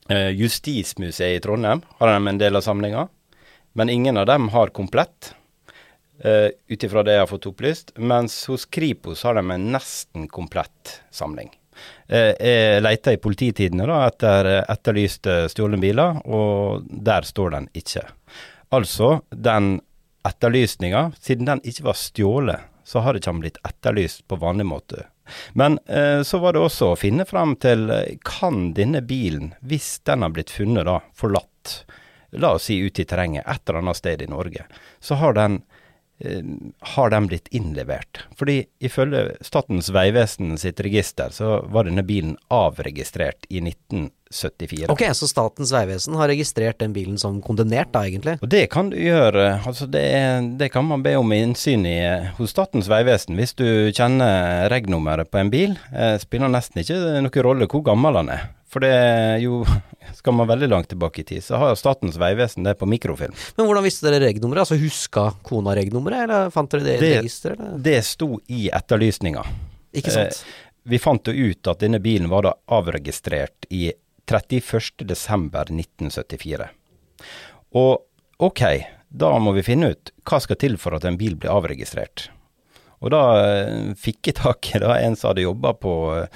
Eh, 0.10 0.32
Justismuseet 0.40 1.38
i 1.38 1.44
Trondheim 1.44 1.86
har 2.00 2.16
de 2.16 2.34
en 2.34 2.42
del 2.42 2.58
av 2.58 2.66
samlinga. 2.66 3.08
Men 3.78 3.90
ingen 3.90 4.18
av 4.18 4.28
dem 4.28 4.50
har 4.52 4.74
komplett. 4.76 5.36
Ifra 6.22 7.02
det 7.02 7.16
jeg 7.16 7.22
har 7.24 7.30
fått 7.32 7.48
opplyst. 7.50 7.96
Mens 7.98 8.36
hos 8.52 8.68
Kripos 8.70 9.24
har 9.26 9.40
de 9.40 9.46
en 9.56 9.72
nesten 9.74 10.28
komplett 10.30 11.00
samling. 11.10 11.50
Eh, 12.08 12.34
jeg 12.36 12.84
leita 12.84 13.14
i 13.14 13.20
polititidene 13.22 13.88
da, 13.90 14.02
etter 14.10 14.50
etterlyste 14.62 15.46
stjålne 15.52 15.80
biler, 15.82 16.20
og 16.28 16.88
der 16.88 17.28
står 17.28 17.56
den 17.56 17.70
ikke. 17.78 18.04
Altså, 18.76 19.22
den 19.32 19.80
etterlysninga, 20.28 21.10
siden 21.20 21.50
den 21.50 21.64
ikke 21.68 21.88
var 21.90 21.98
stjålet, 22.00 22.68
så 22.84 23.04
har 23.06 23.18
ikke 23.18 23.34
blitt 23.40 23.62
etterlyst 23.68 24.26
på 24.28 24.40
vanlig 24.42 24.68
måte. 24.68 25.08
Men 25.56 25.80
eh, 25.86 26.22
så 26.28 26.42
var 26.44 26.54
det 26.54 26.66
også 26.66 26.92
å 26.92 27.00
finne 27.00 27.26
frem 27.30 27.56
til 27.62 27.88
kan 28.28 28.72
denne 28.76 29.04
bilen, 29.06 29.54
hvis 29.62 30.00
den 30.08 30.26
har 30.26 30.34
blitt 30.36 30.52
funnet 30.52 30.88
da, 30.90 31.00
forlatt, 31.16 31.84
la 32.32 32.56
oss 32.58 32.68
si 32.68 32.80
ute 32.80 33.04
i 33.04 33.08
terrenget 33.08 33.48
et 33.48 33.64
eller 33.68 33.82
annet 33.82 34.00
sted 34.00 34.24
i 34.24 34.32
Norge, 34.32 34.66
så 35.00 35.20
har 35.20 35.36
den 35.40 35.62
Eh, 35.62 35.81
har 36.80 37.10
den 37.10 37.28
blitt 37.28 37.48
innlevert. 37.52 38.24
Fordi 38.38 38.66
ifølge 38.80 39.36
Statens 39.42 39.90
vegvesen 39.94 40.58
sitt 40.62 40.80
register, 40.84 41.34
så 41.34 41.62
var 41.72 41.88
denne 41.88 42.04
bilen 42.06 42.36
avregistrert 42.54 43.48
i 43.50 43.62
1974. 43.64 44.90
Ok, 44.94 45.04
Så 45.18 45.28
Statens 45.32 45.74
vegvesen 45.74 46.16
har 46.20 46.32
registrert 46.32 46.80
den 46.80 46.94
bilen 46.94 47.18
som 47.22 47.42
kondemnert, 47.42 47.92
da 47.94 48.06
egentlig? 48.08 48.38
Og 48.42 48.50
Det 48.50 48.68
kan 48.72 48.92
du 48.92 48.98
gjøre. 49.00 49.62
Altså 49.66 49.88
det, 49.90 50.06
det 50.60 50.72
kan 50.74 50.86
man 50.86 51.04
be 51.04 51.16
om 51.20 51.34
innsyn 51.36 51.86
i 51.90 52.00
hos 52.38 52.54
Statens 52.54 52.90
vegvesen. 52.92 53.36
Hvis 53.40 53.56
du 53.58 53.92
kjenner 53.92 54.70
reg-nummeret 54.72 55.32
på 55.32 55.42
en 55.42 55.54
bil, 55.54 55.78
eh, 55.94 56.18
spiller 56.22 56.52
nesten 56.52 56.84
ikke 56.84 57.00
noen 57.22 57.46
rolle 57.46 57.70
hvor 57.72 57.86
gammel 57.86 58.22
den 58.22 58.36
er. 58.38 58.50
For 58.72 58.84
det 58.84 58.92
er 58.96 59.42
jo 59.44 59.66
Skal 60.18 60.34
man 60.34 60.48
veldig 60.50 60.68
langt 60.70 60.90
tilbake 60.92 61.22
i 61.22 61.24
tid, 61.28 61.44
så 61.44 61.56
har 61.62 61.76
Statens 61.80 62.18
vegvesen 62.22 62.64
det 62.68 62.74
på 62.80 62.86
mikrofilm. 62.90 63.34
Men 63.58 63.66
hvordan 63.68 63.86
visste 63.86 64.06
dere 64.08 64.26
reg-nummeret? 64.26 64.62
Altså 64.66 64.78
huska 64.82 65.24
kona 65.48 65.72
reg-nummeret, 65.78 66.20
eller 66.26 66.40
fant 66.54 66.72
dere 66.74 66.86
det 66.88 66.96
i 66.98 67.00
registeret? 67.20 67.60
Det 67.84 68.00
sto 68.06 68.30
i 68.52 68.62
etterlysninga. 68.74 69.44
Ikke 69.98 70.12
sant? 70.14 70.36
Eh, 70.36 70.42
vi 70.92 70.98
fant 71.02 71.28
jo 71.30 71.34
ut 71.52 71.64
at 71.70 71.82
denne 71.84 72.00
bilen 72.02 72.30
var 72.32 72.42
da 72.48 72.54
avregistrert 72.74 73.60
i 73.70 73.82
31.12.1974. 74.32 76.68
Og 77.78 77.94
ok, 78.42 78.62
da 79.12 79.40
må 79.44 79.52
vi 79.56 79.64
finne 79.66 79.90
ut 79.94 80.12
hva 80.28 80.40
skal 80.42 80.58
til 80.62 80.78
for 80.82 80.92
at 80.98 81.06
en 81.08 81.20
bil 81.20 81.36
blir 81.40 81.52
avregistrert. 81.54 82.18
Og 83.02 83.10
da 83.14 83.22
eh, 83.42 83.94
fikk 83.98 84.30
jeg 84.30 84.38
tak 84.38 84.60
i 84.76 84.78
en 84.82 85.16
som 85.18 85.30
hadde 85.32 85.48
jobba 85.48 85.70
på 85.82 85.94
eh, 86.20 86.28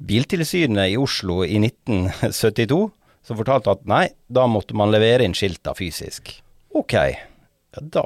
Biltilsynet 0.00 0.94
i 0.94 1.00
Oslo 1.00 1.36
i 1.44 1.58
1972, 1.60 2.80
som 3.24 3.38
fortalte 3.38 3.72
at 3.72 3.86
nei, 3.88 4.08
da 4.28 4.46
måtte 4.50 4.76
man 4.76 4.92
levere 4.92 5.24
inn 5.26 5.36
skilta 5.36 5.74
fysisk. 5.76 6.30
Ok, 6.74 6.94
ja, 6.94 7.80
da, 7.80 8.04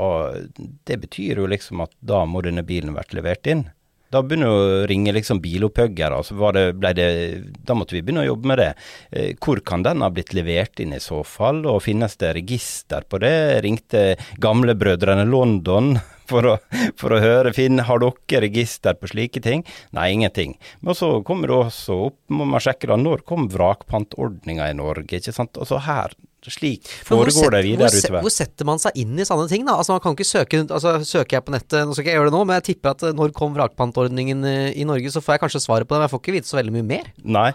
det 0.59 1.01
betyr 1.03 1.43
jo 1.43 1.49
liksom 1.51 1.83
at 1.85 1.93
da 2.01 2.25
må 2.29 2.43
denne 2.45 2.65
bilen 2.67 2.97
vært 2.97 3.17
levert 3.17 3.51
inn. 3.51 3.67
Da 4.09 4.23
begynner 4.25 4.49
det 4.49 4.57
å 4.57 4.85
ringe 4.89 5.13
liksom 5.13 5.41
bilopphuggere, 5.45 6.23
da 6.25 7.75
måtte 7.77 7.97
vi 7.97 8.01
begynne 8.01 8.23
å 8.23 8.31
jobbe 8.31 8.49
med 8.49 8.61
det. 8.63 8.69
Eh, 9.13 9.35
hvor 9.37 9.61
kan 9.61 9.85
den 9.85 10.01
ha 10.01 10.09
blitt 10.09 10.33
levert 10.37 10.81
inn 10.81 10.95
i 10.97 11.03
så 11.03 11.21
fall, 11.29 11.61
og 11.69 11.83
finnes 11.85 12.17
det 12.17 12.33
register 12.39 13.05
på 13.05 13.21
det? 13.21 13.61
Ringte 13.67 14.15
gamlebrødrene 14.41 15.29
London 15.29 15.99
for 16.29 16.47
å, 16.47 16.55
for 17.01 17.15
å 17.15 17.21
høre 17.23 17.53
Finn, 17.57 17.83
har 17.89 18.03
dere 18.03 18.45
register 18.47 18.97
på 18.99 19.11
slike 19.11 19.43
ting? 19.45 19.65
Nei, 19.97 20.11
ingenting. 20.17 20.57
Men 20.85 20.99
så 20.99 21.19
kommer 21.27 21.51
det 21.51 21.59
også 21.59 21.99
opp, 22.09 22.19
må 22.33 22.47
man 22.49 22.63
sjekke 22.63 22.91
da, 22.91 22.99
når 23.01 23.25
kom 23.29 23.49
vrakpantordninga 23.53 24.71
i 24.71 24.79
Norge? 24.79 25.21
ikke 25.21 25.35
sant? 25.35 25.59
Altså 25.61 25.81
her, 25.85 26.15
slik 26.49 26.87
foregår 27.05 27.53
det 27.57 27.63
videre 27.67 27.89
hvor, 27.91 27.99
utover. 27.99 28.23
Hvor 28.25 28.33
setter 28.33 28.69
man 28.69 28.81
seg 28.83 29.01
inn 29.03 29.19
i 29.19 29.27
sånne 29.27 29.49
ting, 29.51 29.67
da? 29.67 29.75
Altså 29.81 29.97
Man 29.97 30.05
kan 30.05 30.15
ikke 30.17 30.29
søke 30.29 30.61
altså 30.65 30.95
Søker 31.05 31.39
jeg 31.39 31.47
på 31.47 31.55
nettet, 31.55 31.83
nå 31.85 31.93
skal 31.95 32.05
ikke 32.05 32.15
jeg 32.15 32.21
gjøre 32.21 32.31
det 32.31 32.37
nå, 32.37 32.43
men 32.49 32.59
jeg 32.61 32.67
tipper 32.71 32.95
at 32.95 33.05
eh, 33.09 33.17
når 33.17 33.35
kom 33.37 33.57
vrakpantordningen 33.57 34.47
eh, 34.49 34.71
i 34.79 34.87
Norge, 34.89 35.13
så 35.13 35.23
får 35.25 35.37
jeg 35.37 35.45
kanskje 35.47 35.65
svaret 35.65 35.89
på 35.89 35.95
det, 35.95 36.01
men 36.01 36.09
jeg 36.09 36.15
får 36.15 36.23
ikke 36.25 36.37
vite 36.39 36.51
så 36.51 36.61
veldig 36.61 36.75
mye 36.79 36.89
mer. 36.89 37.13
Nei. 37.39 37.49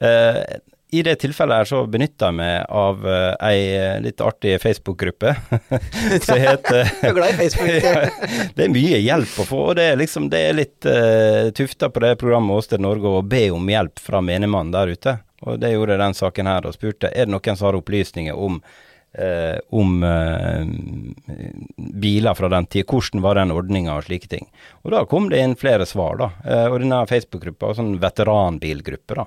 Eh, 0.00 0.58
i 0.90 1.02
det 1.02 1.14
tilfellet 1.22 1.60
her 1.60 1.68
så 1.68 1.84
benytter 1.86 2.30
jeg 2.30 2.36
meg 2.40 2.64
av 2.74 3.04
uh, 3.06 3.34
ei 3.46 3.60
eh, 3.76 4.00
litt 4.02 4.20
artig 4.24 4.56
Facebook-gruppe 4.62 5.34
som 6.26 6.40
heter 6.40 6.90
Du 7.00 7.06
er 7.10 7.16
glad 7.16 7.30
i 7.34 7.38
Facebook? 7.38 7.70
det 8.56 8.66
er 8.66 8.74
mye 8.74 8.98
hjelp 8.98 9.38
å 9.38 9.46
få, 9.46 9.62
og 9.70 9.78
det 9.78 9.86
er 9.92 10.00
liksom 10.00 10.28
det 10.32 10.42
er 10.48 10.58
litt 10.58 10.90
uh, 10.90 11.50
tufta 11.54 11.92
på 11.94 12.02
det 12.02 12.16
programmet 12.20 12.58
Åsted 12.58 12.82
Norge 12.82 13.14
å 13.20 13.22
be 13.22 13.46
om 13.54 13.70
hjelp 13.70 14.02
fra 14.02 14.22
menigmannen 14.24 14.74
der 14.74 14.94
ute. 14.94 15.18
Og 15.46 15.56
det 15.62 15.72
gjorde 15.72 16.00
den 16.00 16.16
saken 16.16 16.50
her, 16.50 16.66
og 16.68 16.76
spurte 16.76 17.12
er 17.14 17.28
det 17.28 17.32
noen 17.32 17.56
som 17.56 17.70
har 17.70 17.78
opplysninger 17.78 18.36
om 18.36 18.58
uh, 18.60 19.56
om 19.74 19.96
biler 22.02 22.36
fra 22.38 22.50
den 22.52 22.66
tid, 22.70 22.86
hvordan 22.86 23.22
var 23.24 23.38
den 23.38 23.50
ordninga 23.54 23.96
og 23.96 24.04
slike 24.06 24.30
ting. 24.30 24.46
Og 24.84 24.92
da 24.94 25.06
kom 25.08 25.26
det 25.32 25.40
inn 25.42 25.56
flere 25.58 25.86
svar, 25.88 26.20
da. 26.20 26.28
og 26.70 26.76
denne 26.78 27.00
Facebook-gruppa 27.10 27.72
var 27.72 27.78
sånn 27.80 27.96
veteranbilgruppe, 28.02 29.18
da. 29.18 29.26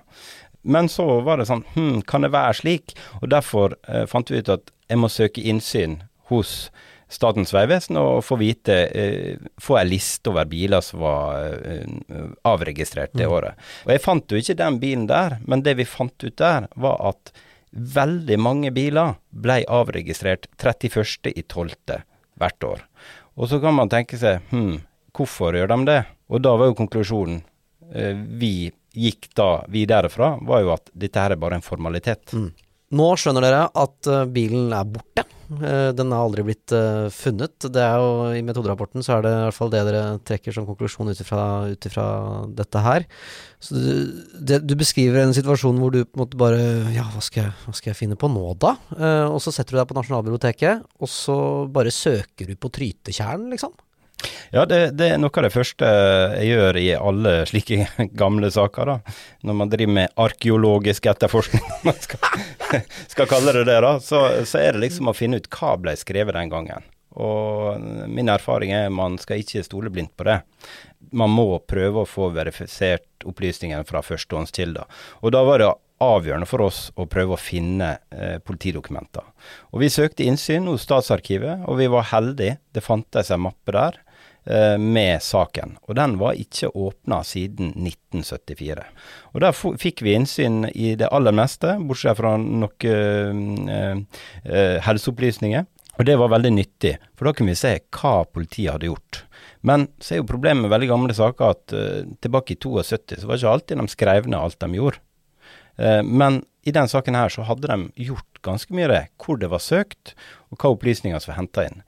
Men 0.63 0.89
så 0.91 1.05
var 1.25 1.39
det 1.39 1.49
sånn 1.49 1.65
hm, 1.75 2.01
kan 2.07 2.23
det 2.23 2.31
være 2.33 2.57
slik? 2.61 2.95
Og 3.21 3.29
derfor 3.33 3.75
eh, 3.87 4.05
fant 4.09 4.31
vi 4.31 4.41
ut 4.41 4.51
at 4.53 4.73
jeg 4.89 4.99
må 5.01 5.11
søke 5.11 5.43
innsyn 5.43 6.01
hos 6.31 6.71
Statens 7.13 7.51
vegvesen 7.53 7.97
og 7.99 8.23
få 8.25 8.39
vite 8.41 8.75
eh, 8.89 9.41
Få 9.61 9.77
ei 9.77 9.85
liste 9.85 10.31
over 10.31 10.47
biler 10.49 10.81
som 10.81 11.03
var 11.03 11.43
eh, 11.45 12.29
avregistrert 12.47 13.13
det 13.13 13.27
mm. 13.27 13.33
året. 13.35 13.65
Og 13.85 13.93
jeg 13.93 14.03
fant 14.03 14.33
jo 14.33 14.39
ikke 14.39 14.57
den 14.57 14.79
bilen 14.81 15.07
der, 15.11 15.37
men 15.45 15.65
det 15.65 15.75
vi 15.77 15.85
fant 15.85 16.15
ut 16.23 16.37
der, 16.39 16.69
var 16.73 16.97
at 17.11 17.33
veldig 17.73 18.37
mange 18.41 18.71
biler 18.73 19.15
ble 19.29 19.61
avregistrert 19.69 20.47
31.12. 20.61 22.01
hvert 22.41 22.67
år. 22.69 22.83
Og 23.37 23.49
så 23.49 23.59
kan 23.61 23.77
man 23.77 23.91
tenke 23.93 24.17
seg 24.17 24.41
hm, 24.51 24.79
hvorfor 25.13 25.57
gjør 25.57 25.73
de 25.73 25.79
det? 25.89 26.01
Og 26.33 26.41
da 26.45 26.55
var 26.57 26.71
jo 26.71 26.79
konklusjonen 26.81 27.41
eh, 27.93 28.13
vi 28.13 28.71
gikk 28.93 29.31
da 29.37 29.63
videre 29.73 30.11
fra, 30.13 30.35
var 30.45 30.63
jo 30.63 30.73
at 30.75 30.91
dette 30.93 31.21
her 31.21 31.35
er 31.35 31.41
bare 31.41 31.59
en 31.59 31.65
formalitet. 31.65 32.33
Mm. 32.33 32.51
Nå 32.93 33.13
skjønner 33.17 33.45
dere 33.45 33.67
at 33.69 34.09
uh, 34.11 34.25
bilen 34.29 34.73
er 34.75 34.85
borte. 34.85 35.25
Uh, 35.53 35.89
den 35.93 36.11
har 36.13 36.23
aldri 36.23 36.43
blitt 36.45 36.73
uh, 36.75 37.09
funnet. 37.13 37.55
Det 37.73 37.81
er 37.81 38.01
jo, 38.01 38.11
I 38.37 38.43
metoderapporten 38.45 39.05
så 39.05 39.15
er 39.15 39.25
det 39.25 39.31
i 39.33 39.39
hvert 39.47 39.57
fall 39.57 39.71
det 39.73 39.81
dere 39.87 40.03
trekker 40.29 40.55
som 40.55 40.67
konklusjon 40.67 41.09
ut 41.09 41.23
ifra 41.23 42.17
dette 42.53 42.83
her. 42.85 43.07
Så 43.63 43.79
du, 43.79 43.89
det, 44.37 44.61
du, 44.67 44.75
beskriver 44.77 45.23
en 45.23 45.33
situasjon 45.35 45.79
hvor 45.81 45.93
du 45.93 46.03
på 46.03 46.19
en 46.19 46.23
måte 46.25 46.39
bare 46.39 46.61
Ja, 46.93 47.07
hva 47.15 47.23
skal 47.23 47.49
hva 47.65 47.73
skal 47.73 47.93
jeg 47.93 48.01
finne 48.03 48.19
på 48.19 48.29
nå, 48.29 48.45
da? 48.61 48.75
og 49.29 49.39
så 49.41 49.53
setter 49.55 49.73
du 49.73 49.79
deg 49.79 49.87
på 49.89 49.97
Nasjonalbiblioteket, 49.97 50.83
og 50.99 51.09
så 51.09 51.37
bare 51.71 51.93
søker 51.93 52.51
du 52.51 52.57
på 52.59 52.71
Trytetjern, 52.73 53.47
liksom? 53.53 53.73
Ja, 54.53 54.65
det, 54.69 54.79
det, 54.99 55.07
er 55.09 55.17
noe 55.21 55.33
av 55.33 55.47
det 55.47 55.53
første 55.53 55.87
jeg 56.37 56.51
gjør 56.51 56.77
i 56.77 56.87
alle 56.93 57.31
slike 57.49 57.87
gamle 58.21 58.51
saker. 58.53 58.91
da. 58.91 59.15
Når 59.41 59.57
man 59.57 59.71
driver 59.71 59.95
med 59.97 60.17
arkeologisk 60.21 61.07
etterforskning, 61.09 61.63
om 61.79 61.89
man 61.89 62.01
skal, 62.03 62.83
skal, 63.09 63.29
kalle 63.31 63.55
det 63.57 63.65
det, 63.71 63.79
da, 63.81 63.95
så, 64.03 64.25
så, 64.45 64.59
er 64.61 64.75
det 64.75 64.83
liksom 64.85 65.09
å 65.09 65.15
finne 65.17 65.41
ut 65.41 65.49
hva 65.53 65.73
ble 65.81 65.95
skrevet 65.97 66.37
den 66.37 66.53
gangen. 66.53 66.85
Og 67.13 67.81
min 68.09 68.29
erfaring 68.29 68.73
er 68.73 68.87
at 68.87 68.93
man 68.93 69.19
skal 69.21 69.41
ikke 69.41 69.65
stole 69.65 69.89
blindt 69.93 70.13
på 70.17 70.25
det. 70.29 70.39
Man 71.13 71.33
må 71.33 71.59
prøve 71.69 72.03
å 72.03 72.09
få 72.09 72.31
verifisert 72.33 73.25
opplysningene 73.25 73.85
fra 73.89 74.01
førstehåndskilder. 74.05 74.85
Og 75.21 75.33
da 75.33 75.43
var 75.45 75.61
det 75.61 75.73
avgjørende 76.03 76.49
for 76.49 76.65
oss 76.65 76.87
å 76.99 77.05
prøve 77.09 77.35
å 77.35 77.41
finne 77.41 77.95
eh, 78.13 78.39
politidokumenter. 78.43 79.25
Og 79.73 79.81
Vi 79.81 79.91
søkte 79.93 80.25
innsyn 80.29 80.69
hos 80.69 80.85
Statsarkivet, 80.85 81.65
og 81.65 81.81
vi 81.81 81.89
var 81.89 82.09
heldige. 82.13 82.57
Det 82.73 82.85
fantes 82.85 83.33
en 83.33 83.45
mappe 83.45 83.73
der 83.73 84.01
med 84.43 85.21
saken. 85.23 85.77
Og 85.87 85.95
den 85.95 86.17
var 86.19 86.35
ikke 86.35 86.67
åpna 86.75 87.21
siden 87.23 87.69
1974. 87.79 88.83
Og 89.33 89.41
der 89.41 89.55
fikk 89.79 90.03
vi 90.05 90.15
innsyn 90.17 90.65
i 90.73 90.93
det 90.99 91.09
aller 91.15 91.35
meste, 91.35 91.77
bortsett 91.87 92.19
fra 92.19 92.35
noen 92.37 93.69
eh, 93.71 94.01
eh, 94.43 94.77
helseopplysninger. 94.85 95.65
Og 95.99 96.07
det 96.09 96.15
var 96.17 96.31
veldig 96.33 96.51
nyttig, 96.55 96.95
for 97.13 97.29
da 97.29 97.35
kunne 97.37 97.53
vi 97.53 97.59
se 97.59 97.75
hva 97.93 98.23
politiet 98.25 98.73
hadde 98.73 98.89
gjort. 98.89 99.23
Men 99.61 99.85
så 100.01 100.15
er 100.15 100.23
jo 100.23 100.29
problemet 100.31 100.65
med 100.65 100.73
veldig 100.73 100.89
gamle 100.89 101.15
saker 101.15 101.53
at 101.53 101.75
uh, 101.77 102.15
tilbake 102.23 102.55
i 102.55 102.57
72 102.57 103.21
så 103.21 103.29
var 103.29 103.37
ikke 103.37 103.51
alltid 103.51 103.79
de 103.79 103.93
skrev 103.93 104.29
ned 104.29 104.39
alt 104.39 104.57
de 104.59 104.79
gjorde. 104.79 105.03
Uh, 105.77 106.01
men 106.01 106.41
i 106.65 106.73
den 106.73 106.89
saken 106.89 107.17
her 107.17 107.29
så 107.29 107.45
hadde 107.45 107.69
de 107.69 108.07
gjort 108.09 108.41
ganske 108.45 108.73
mye 108.73 108.89
det. 108.89 109.03
Hvor 109.21 109.37
det 109.37 109.51
var 109.53 109.61
søkt, 109.61 110.15
og 110.49 110.57
hva 110.57 110.73
opplysninger 110.73 111.21
som 111.21 111.35
var 111.35 111.39
henta 111.43 111.67
inn. 111.69 111.85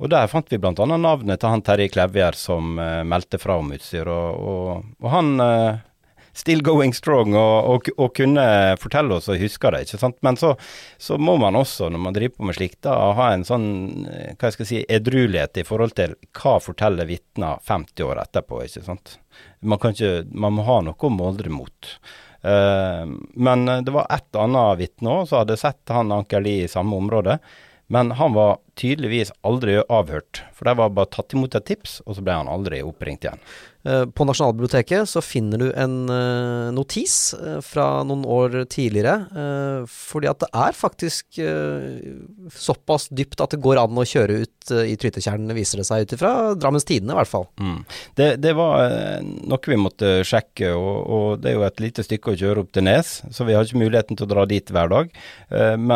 Og 0.00 0.10
der 0.10 0.30
fant 0.30 0.48
vi 0.50 0.58
bl.a. 0.58 0.72
navnet 0.72 1.40
til 1.40 1.52
han 1.52 1.62
Terje 1.62 1.90
Klevjer 1.92 2.38
som 2.38 2.78
uh, 2.80 3.02
meldte 3.06 3.38
fra 3.42 3.58
om 3.60 3.72
utstyr. 3.74 4.08
Og, 4.08 4.44
og, 4.52 4.92
og 5.02 5.10
han 5.12 5.34
still 6.32 6.62
going 6.62 6.94
strong 6.94 7.34
og, 7.36 7.88
og, 7.96 8.12
kunne 8.16 8.44
fortelle 8.80 9.18
oss 9.18 9.28
og 9.30 9.40
huske 9.40 9.72
det. 9.74 9.84
ikke 9.86 10.00
sant? 10.00 10.18
Men 10.24 10.38
så, 10.40 10.54
så, 11.00 11.18
må 11.20 11.36
man 11.40 11.56
også, 11.58 11.90
når 11.92 12.04
man 12.06 12.16
driver 12.16 12.36
på 12.36 12.48
med 12.48 12.56
slikt, 12.56 12.80
da, 12.86 12.96
ha 13.18 13.30
en 13.34 13.44
sånn 13.46 13.68
hva 14.06 14.48
jeg 14.48 14.56
skal 14.56 14.68
si, 14.68 14.82
edruelighet 14.88 15.62
i 15.62 15.66
forhold 15.68 15.96
til 15.98 16.16
hva 16.38 16.56
forteller 16.62 17.08
vitner 17.08 17.60
50 17.68 18.08
år 18.08 18.22
etterpå. 18.24 18.62
ikke 18.64 18.84
sant? 18.86 19.18
Man, 19.60 19.80
kan 19.82 19.96
ikke, 19.96 20.28
man 20.32 20.56
må 20.56 20.66
ha 20.68 20.80
noe 20.86 20.96
å 20.96 21.12
måle 21.12 21.52
mot. 21.52 21.92
Uh, 22.42 23.04
men 23.38 23.68
det 23.84 23.92
var 23.94 24.08
et 24.10 24.40
annet 24.40 24.80
vitne 24.80 25.20
òg 25.20 25.28
som 25.30 25.44
hadde 25.44 25.60
sett 25.60 25.92
han 25.94 26.10
Anker 26.14 26.42
Lie 26.42 26.64
i 26.64 26.72
samme 26.72 26.96
område. 26.98 27.38
Men 27.92 28.14
han 28.16 28.32
var 28.32 28.56
tydeligvis 28.82 29.32
aldri 29.46 29.78
avhørt, 29.86 30.42
for 30.56 30.68
der 30.68 30.78
var 30.80 30.94
bare 30.96 31.12
tatt 31.14 31.36
imot 31.36 31.54
et 31.58 31.68
tips, 31.70 32.00
og 32.06 32.18
så 32.18 32.24
ble 32.24 32.40
han 32.42 32.50
aldri 32.50 32.82
oppringt 32.84 33.26
igjen. 33.26 33.42
Eh, 33.82 34.04
på 34.14 34.24
Nasjonalbiblioteket 34.26 35.10
så 35.10 35.18
finner 35.24 35.58
du 35.58 35.64
en 35.74 35.94
uh, 36.06 36.70
notis 36.70 37.34
uh, 37.34 37.58
fra 37.66 38.04
noen 38.06 38.22
år 38.22 38.60
tidligere. 38.70 39.16
Fordi 39.90 40.28
at 40.30 40.38
det 40.42 40.48
er 40.54 40.76
faktisk 40.76 41.38
såpass 42.52 43.08
dypt 43.10 43.40
at 43.42 43.54
det 43.54 43.60
går 43.64 43.80
an 43.80 43.98
å 43.98 44.04
kjøre 44.06 44.42
ut 44.44 44.72
i 44.86 44.94
Trytetjern, 45.00 45.50
viser 45.56 45.80
det 45.80 45.86
seg 45.88 46.04
ut 46.04 46.14
ifra 46.14 46.30
Drammens 46.58 46.86
Tidende 46.86 47.16
i 47.16 47.18
hvert 47.18 47.30
fall. 47.30 47.46
Mm. 47.60 47.80
Det, 48.18 48.28
det, 48.42 48.52
var 48.56 48.84
noe 49.22 49.72
vi 49.72 49.78
måtte 49.80 50.12
sjekke, 50.26 50.70
og, 50.76 50.98
og, 51.02 51.26
det 51.42 51.50
er 51.50 51.56
jo 51.56 51.64
et 51.66 51.82
lite 51.82 52.04
stykke 52.06 52.34
å 52.34 52.38
kjøre 52.38 52.64
opp 52.64 52.72
til 52.74 52.86
Nes, 52.86 53.12
så 53.34 53.46
vi 53.48 53.56
har 53.56 53.66
ikke 53.66 53.82
muligheten 53.82 54.18
til 54.18 54.28
å 54.28 54.32
dra 54.34 54.46
dit 54.48 54.72
hver 54.74 54.92
dag. 54.92 55.10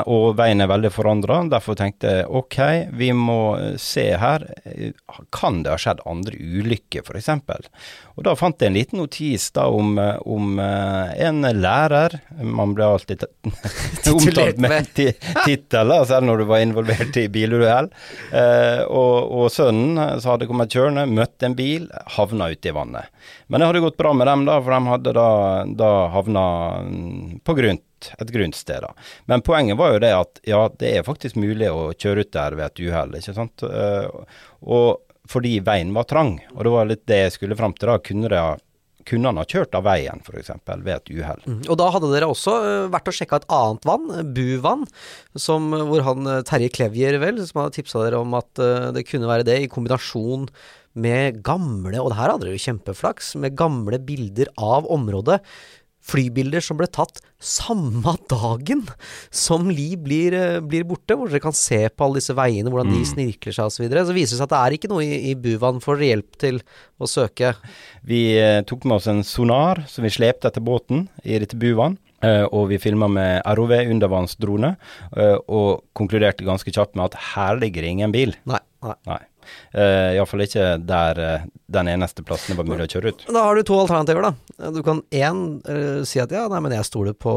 Og 0.03 0.27
veien 0.39 0.65
er 0.65 0.73
veldig 0.73 0.93
forandra. 0.95 1.39
Derfor 1.53 1.79
tenkte 1.79 2.17
jeg 2.19 2.29
ok, 2.43 2.59
vi 2.93 3.11
må 3.17 3.41
se 3.81 4.07
her. 4.21 4.45
Kan 5.35 5.63
det 5.65 5.73
ha 5.75 5.79
skjedd 5.81 6.03
andre 6.09 6.37
ulykker, 6.37 7.05
f.eks.? 7.07 7.31
Og 8.17 8.25
Da 8.25 8.33
fant 8.39 8.61
jeg 8.61 8.71
en 8.71 8.77
liten 8.77 9.01
notis 9.01 9.51
da 9.57 9.67
om, 9.73 9.97
eh, 10.01 10.17
om 10.25 10.61
eh, 10.63 11.13
en 11.27 11.45
lærer. 11.61 12.19
Man 12.41 12.75
ble 12.77 12.89
alltid 12.89 13.27
omtalt 14.13 14.61
med 14.63 14.89
tittel, 14.95 15.95
selv 16.09 16.29
når 16.29 16.43
du 16.43 16.47
var 16.49 16.65
involvert 16.65 17.19
i 17.21 17.27
biluhell. 17.33 17.91
Eh, 18.33 18.83
og, 18.87 19.17
og, 19.27 19.51
sønnen 19.53 20.21
som 20.21 20.35
hadde 20.35 20.49
kommet 20.49 20.73
kjørende, 20.73 21.07
møtte 21.11 21.51
en 21.51 21.59
bil, 21.59 21.91
havna 22.17 22.51
ute 22.53 22.73
i 22.73 22.77
vannet. 22.77 23.13
Men 23.47 23.61
det 23.61 23.71
hadde 23.71 23.85
gått 23.85 24.01
bra 24.01 24.15
med 24.17 24.31
dem, 24.31 24.47
da, 24.49 24.61
for 24.63 24.75
de 24.77 24.93
hadde 24.95 25.17
da, 25.17 25.29
da 25.85 25.93
havna 26.15 26.47
mm, 26.87 27.43
på 27.47 27.57
grunt 27.59 27.85
et 28.19 28.31
grunnsted. 28.35 28.85
da. 28.85 28.93
Men 29.31 29.45
poenget 29.47 29.79
var 29.81 29.95
jo 29.95 30.03
det 30.05 30.13
at 30.17 30.41
ja, 30.47 30.63
det 30.81 30.93
er 30.99 31.07
faktisk 31.07 31.39
mulig 31.41 31.71
å 31.73 31.91
kjøre 31.97 32.27
ut 32.27 32.33
der 32.37 32.59
ved 32.59 32.71
et 32.71 32.85
uhell. 32.87 33.17
ikke 33.19 33.37
sant? 33.37 33.67
Og 34.63 34.89
fordi 35.27 35.59
veien 35.65 35.91
var 35.95 36.07
trang. 36.11 36.37
Og 36.55 36.63
det 36.67 36.73
var 36.75 36.89
litt 36.91 37.05
det 37.11 37.25
jeg 37.25 37.37
skulle 37.39 37.59
fram 37.59 37.75
til. 37.77 37.91
da, 37.91 37.99
kunne 37.99 38.31
det 38.33 38.45
kunne 39.07 39.31
han 39.31 39.39
ha 39.39 39.45
kjørt 39.47 39.77
av 39.79 39.85
veien, 39.87 40.19
f.eks., 40.27 40.51
ved 40.83 40.89
et 40.91 41.11
uhell. 41.15 41.43
Mm. 41.47 41.61
Og 41.71 41.77
da 41.79 41.85
hadde 41.95 42.09
dere 42.11 42.27
også 42.27 42.55
uh, 42.59 42.89
vært 42.91 43.07
og 43.07 43.15
sjekka 43.15 43.39
et 43.39 43.47
annet 43.55 43.87
vann, 43.87 44.09
Buvann, 44.35 44.83
som, 45.39 45.69
hvor 45.87 46.03
han 46.03 46.27
Terje 46.49 46.73
Klevjer, 46.75 47.21
vel, 47.23 47.39
som 47.47 47.63
hadde 47.63 47.77
tipsa 47.79 48.03
dere 48.03 48.19
om 48.19 48.35
at 48.35 48.51
det 48.97 49.07
kunne 49.07 49.31
være 49.31 49.47
det, 49.47 49.61
i 49.63 49.71
kombinasjon 49.71 50.49
med 50.97 51.43
gamle, 51.47 52.01
og 52.01 52.11
det 52.11 52.19
her 52.19 52.33
hadde 52.33 52.49
dere 52.49 52.57
jo 52.57 52.65
kjempeflaks, 52.67 53.35
med 53.39 53.57
gamle 53.59 54.01
bilder 54.03 54.51
av 54.57 54.89
området 54.91 55.39
flybilder 56.07 56.65
som 56.65 56.79
ble 56.79 56.89
tatt 56.91 57.21
samme 57.43 58.15
dagen 58.31 58.85
som 59.35 59.69
Li 59.71 59.91
blir, 60.01 60.35
eh, 60.35 60.61
blir, 60.65 60.87
borte, 60.89 61.17
hvor 61.17 61.31
dere 61.31 61.43
kan 61.43 61.57
se 61.57 61.83
på 61.91 62.07
alle 62.07 62.21
disse 62.21 62.37
veiene, 62.37 62.71
hvordan 62.73 62.93
de 62.95 63.03
mm. 63.03 63.11
snirkler 63.13 63.57
seg 63.57 63.69
osv. 63.69 63.77
Så, 63.77 63.85
videre. 63.85 64.07
så 64.09 64.17
viser 64.17 64.37
det 64.37 64.41
seg 64.41 64.47
at 64.47 64.55
det 64.55 64.63
er 64.63 64.79
ikke 64.79 64.93
noe 64.93 65.05
i, 65.05 65.21
i 65.31 65.37
Buvan 65.37 65.83
for 65.85 66.01
hjelp 66.01 66.39
til 66.41 66.63
å 66.97 67.11
søke. 67.11 67.55
Vi 68.07 68.23
eh, 68.41 68.63
tok 68.67 68.87
med 68.87 68.99
oss 69.01 69.11
en 69.13 69.25
sonar 69.27 69.85
som 69.91 70.07
vi 70.07 70.15
slepte 70.15 70.51
etter 70.51 70.65
båten 70.65 71.09
i 71.25 71.41
dette 71.43 71.59
Buvan. 71.61 72.01
Uh, 72.25 72.49
og 72.49 72.71
vi 72.71 72.79
filma 72.81 73.11
med 73.13 73.43
ROV 73.59 73.75
undervannsdrone, 73.77 74.71
uh, 75.13 75.37
og 75.53 75.85
konkluderte 75.95 76.47
ganske 76.49 76.73
kjapt 76.73 76.97
med 76.97 77.11
at 77.11 77.19
her 77.35 77.61
ligger 77.61 77.85
det 77.85 77.91
ingen 77.93 78.15
bil. 78.15 78.33
Nei. 78.49 78.63
nei. 78.83 78.95
nei. 79.05 79.19
Uh, 79.75 80.15
Iallfall 80.17 80.47
ikke 80.47 80.69
der 80.83 81.21
uh, 81.21 81.47
den 81.73 81.91
eneste 81.91 82.25
plassen 82.27 82.55
det 82.55 82.61
var 82.61 82.69
mulig 82.69 82.87
å 82.87 82.93
kjøre 82.97 83.13
ut. 83.13 83.27
Da 83.33 83.45
har 83.49 83.59
du 83.59 83.67
to 83.67 83.79
alternativer, 83.83 84.29
da. 84.29 84.71
Du 84.75 84.83
kan 84.87 85.03
én 85.15 85.45
uh, 85.67 86.01
si 86.07 86.23
at 86.23 86.33
ja, 86.35 86.47
nei, 86.53 86.63
men 86.65 86.77
jeg 86.77 86.89
stoler 86.89 87.17
på, 87.17 87.37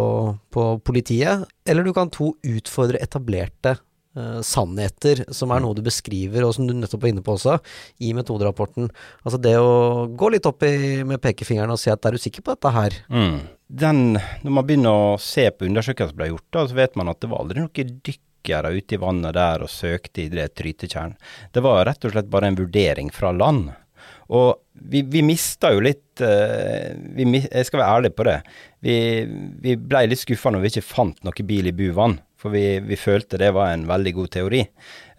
på, 0.54 0.72
politiet. 0.86 1.46
Eller 1.70 1.86
du 1.86 1.94
kan 1.96 2.12
to 2.14 2.34
utfordre 2.46 3.02
etablerte 3.04 3.76
uh, 4.18 4.40
sannheter, 4.46 5.26
som 5.36 5.54
er 5.54 5.64
noe 5.64 5.78
du 5.78 5.84
beskriver, 5.86 6.46
og 6.46 6.56
som 6.58 6.70
du 6.70 6.76
nettopp 6.78 7.06
var 7.06 7.14
inne 7.14 7.26
på 7.26 7.36
også, 7.38 7.60
i 8.06 8.14
metoderapporten. 8.18 8.90
Altså 9.24 9.42
det 9.42 9.56
å 9.62 10.08
gå 10.20 10.34
litt 10.36 10.50
opp 10.50 10.66
i, 10.68 11.02
med 11.08 11.22
pekefingeren 11.24 11.74
og 11.74 11.82
si 11.82 11.94
at 11.94 12.06
er 12.06 12.16
du 12.16 12.22
sikker 12.22 12.46
på 12.46 12.56
dette 12.56 12.76
her? 12.76 13.02
Mm. 13.10 13.40
Den, 13.70 14.00
når 14.46 14.56
man 14.56 14.66
begynner 14.66 15.04
å 15.14 15.20
se 15.22 15.46
på 15.54 15.68
undersøkelser 15.68 16.14
som 16.14 16.22
ble 16.22 16.32
gjort, 16.32 16.48
da, 16.56 16.66
så 16.66 16.78
vet 16.78 16.98
man 16.98 17.12
at 17.12 17.22
det 17.22 17.30
var 17.30 17.44
aldri 17.44 17.62
noe 17.62 17.90
dykk 18.10 18.24
dykkere 18.40 18.72
ute 18.72 18.96
i 18.96 18.98
vannet 18.98 19.34
der 19.34 19.64
og 19.64 19.70
søkte 19.70 20.24
i 20.24 20.30
det 20.30 20.56
trytetjernet. 20.56 21.18
Det 21.52 21.62
var 21.62 21.86
rett 21.86 22.06
og 22.06 22.12
slett 22.12 22.30
bare 22.30 22.48
en 22.48 22.56
vurdering 22.56 23.12
fra 23.12 23.32
land. 23.32 23.72
Og 24.30 24.60
vi, 24.72 25.02
vi 25.02 25.24
mista 25.26 25.72
jo 25.74 25.82
litt 25.84 26.22
uh, 26.22 26.94
vi, 27.18 27.26
Jeg 27.42 27.68
skal 27.68 27.82
være 27.82 27.94
ærlig 27.98 28.12
på 28.16 28.26
det. 28.28 28.40
Vi, 28.86 28.96
vi 29.64 29.76
blei 29.76 30.06
litt 30.10 30.22
skuffa 30.22 30.54
når 30.54 30.64
vi 30.64 30.74
ikke 30.74 30.86
fant 30.86 31.24
noe 31.26 31.46
bil 31.46 31.72
i 31.72 31.76
Buvann. 31.76 32.20
For 32.40 32.54
vi, 32.56 32.78
vi, 32.88 32.96
følte 32.96 33.36
det 33.42 33.50
var 33.52 33.74
en 33.74 33.84
veldig 33.90 34.14
god 34.16 34.30
teori. 34.38 34.62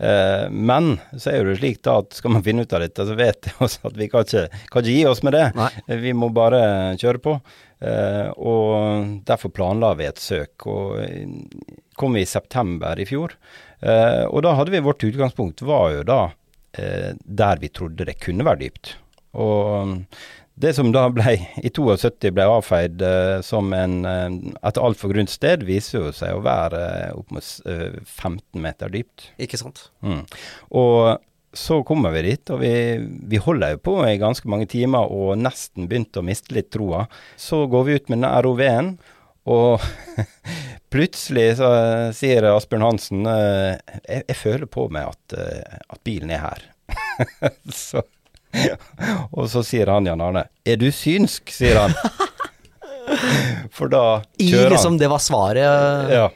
Uh, 0.01 0.47
men 0.49 0.95
så 1.13 1.35
er 1.35 1.51
det 1.51 1.59
slik 1.59 1.83
da 1.85 1.99
at 2.01 2.17
skal 2.17 2.33
man 2.33 2.45
finne 2.47 2.65
ut 2.65 2.73
av 2.73 2.81
dette, 2.81 3.05
så 3.05 3.17
vet 3.19 3.51
vi 3.51 3.69
at 3.91 3.99
vi 3.99 4.09
kan 4.13 4.25
ikke, 4.25 4.47
kan 4.71 4.87
ikke 4.87 4.95
gi 4.95 5.03
oss 5.11 5.25
med 5.27 5.37
det. 5.37 5.49
Nei. 5.59 5.73
Vi 6.07 6.15
må 6.17 6.31
bare 6.33 6.63
kjøre 7.01 7.25
på. 7.27 7.41
Uh, 7.81 8.29
og 8.37 9.19
derfor 9.29 9.53
planla 9.57 9.93
vi 9.99 10.09
et 10.09 10.23
søk. 10.23 10.69
Og 10.71 10.97
kom 12.01 12.17
vi 12.17 12.25
i 12.25 12.31
september 12.31 12.97
i 12.97 13.09
fjor. 13.09 13.37
Eh, 13.81 14.25
og 14.29 14.43
da 14.45 14.53
hadde 14.59 14.75
vi 14.75 14.83
vårt 14.85 15.05
utgangspunkt 15.05 15.63
var 15.65 15.95
jo 15.95 16.03
da 16.05 16.21
eh, 16.27 16.33
der 16.75 17.59
vi 17.63 17.69
trodde 17.75 18.07
det 18.07 18.21
kunne 18.23 18.45
være 18.47 18.63
dypt. 18.67 18.93
Og 19.35 19.83
um, 19.83 19.95
det 20.61 20.75
som 20.77 20.91
da 20.93 21.07
ble, 21.13 21.37
i 21.65 21.71
72 21.73 22.33
ble 22.37 22.45
avfeid 22.51 23.01
eh, 23.05 23.39
som 23.45 23.71
en, 23.77 23.97
eh, 24.05 24.27
et 24.69 24.81
altfor 24.81 25.13
grunt 25.15 25.33
sted, 25.33 25.65
viser 25.65 26.01
jo 26.01 26.13
seg 26.13 26.37
å 26.37 26.43
være 26.45 26.83
eh, 26.99 27.17
opp 27.17 27.33
mot 27.33 27.49
15 27.65 28.61
meter 28.61 28.93
dypt. 28.93 29.31
Ikke 29.41 29.61
sant. 29.61 29.87
Mm. 30.05 30.27
Og 30.77 31.57
så 31.57 31.81
kommer 31.87 32.13
vi 32.15 32.27
dit, 32.29 32.53
og 32.53 32.61
vi, 32.61 32.73
vi, 33.33 33.41
holder 33.43 33.75
jo 33.75 33.81
på 33.89 33.95
i 34.07 34.21
ganske 34.21 34.47
mange 34.53 34.69
timer 34.71 35.09
og 35.11 35.41
nesten 35.41 35.89
begynte 35.91 36.21
å 36.21 36.27
miste 36.29 36.55
litt 36.55 36.69
troa. 36.75 37.07
Så 37.41 37.65
går 37.71 37.89
vi 37.89 37.97
ut 37.97 38.13
med 38.13 38.21
den 38.21 38.45
ROV-en, 38.45 38.93
og 39.49 39.81
plutselig 40.93 41.57
så 41.61 41.71
sier 42.17 42.49
Asbjørn 42.51 42.85
Hansen 42.85 43.29
eh, 43.31 43.79
jeg, 44.05 44.25
jeg, 44.27 44.37
føler 44.37 44.71
på 44.71 44.89
meg 44.93 45.13
at, 45.13 45.37
eh, 45.39 45.79
at 45.89 46.01
bilen 46.07 46.33
er 46.35 46.45
her. 46.45 46.67
så, 47.75 48.03
og 49.31 49.47
så 49.53 49.63
sier 49.67 49.93
han 49.93 50.09
Jan 50.09 50.23
Arne 50.25 50.49
er 50.67 50.81
du 50.81 50.89
synsk, 50.93 51.53
sier 51.55 51.79
han. 51.85 51.95
For 53.75 53.91
da 53.91 54.21
kjører 54.39 54.67
han 54.67 54.71
I 54.71 54.75
liksom 54.77 54.99
det 55.01 55.09
var 55.11 55.23
svaret? 55.23 56.13
Ja. 56.13 56.29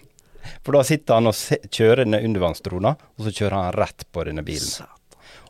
For 0.64 0.76
da 0.76 0.82
sitter 0.86 1.18
han 1.18 1.28
og 1.30 1.36
se, 1.36 1.58
kjører 1.68 2.04
denne 2.04 2.22
undervannsdrona, 2.24 2.94
og 2.96 3.26
så 3.26 3.32
kjører 3.32 3.56
han 3.58 3.76
rett 3.76 4.06
på 4.12 4.24
denne 4.28 4.44
bilen. 4.46 4.88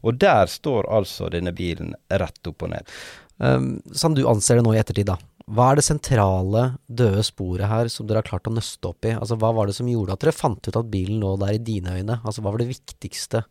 Og 0.04 0.18
der 0.20 0.50
står 0.50 0.88
altså 0.92 1.30
denne 1.32 1.54
bilen 1.56 1.94
rett 2.10 2.50
opp 2.50 2.66
og 2.66 2.74
ned. 2.74 2.96
Um, 3.38 3.78
som 3.94 4.14
du 4.14 4.24
anser 4.30 4.58
det 4.58 4.66
nå 4.66 4.74
i 4.74 4.80
ettertid, 4.82 5.08
da. 5.08 5.16
Hva 5.44 5.66
er 5.70 5.76
det 5.76 5.84
sentrale 5.84 6.62
døde 6.88 7.20
sporet 7.26 7.68
her 7.68 7.90
som 7.92 8.06
dere 8.08 8.22
har 8.22 8.28
klart 8.30 8.48
å 8.48 8.54
nøste 8.54 8.88
opp 8.88 9.04
i? 9.04 9.12
Altså, 9.12 9.36
hva 9.36 9.50
var 9.52 9.68
det 9.68 9.76
som 9.76 9.88
gjorde 9.90 10.16
at 10.16 10.24
dere 10.24 10.32
fant 10.32 10.70
ut 10.70 10.78
at 10.80 10.88
bilen 10.88 11.20
lå 11.20 11.34
der 11.42 11.58
i 11.58 11.60
dine 11.60 11.98
øyne? 11.98 12.16
Altså, 12.24 12.40
hva 12.40 12.54
var 12.54 12.62
det 12.62 12.70
viktigste 12.70 13.42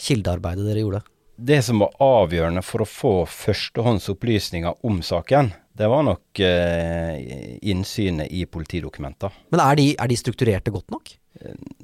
kildearbeidet 0.00 0.66
dere 0.66 0.82
gjorde? 0.82 1.04
Det 1.40 1.60
som 1.64 1.80
var 1.80 1.94
avgjørende 2.02 2.64
for 2.66 2.82
å 2.82 2.88
få 2.88 3.12
førstehåndsopplysninger 3.30 4.82
om 4.90 4.98
saken, 5.06 5.52
det 5.78 5.88
var 5.88 6.02
nok 6.04 6.42
eh, 6.42 7.54
innsynet 7.70 8.34
i 8.34 8.42
politidokumenter. 8.50 9.38
Men 9.54 9.62
er 9.64 9.78
de, 9.78 9.86
er 9.94 10.10
de 10.10 10.18
strukturerte 10.18 10.74
godt 10.74 10.90
nok? 10.92 11.14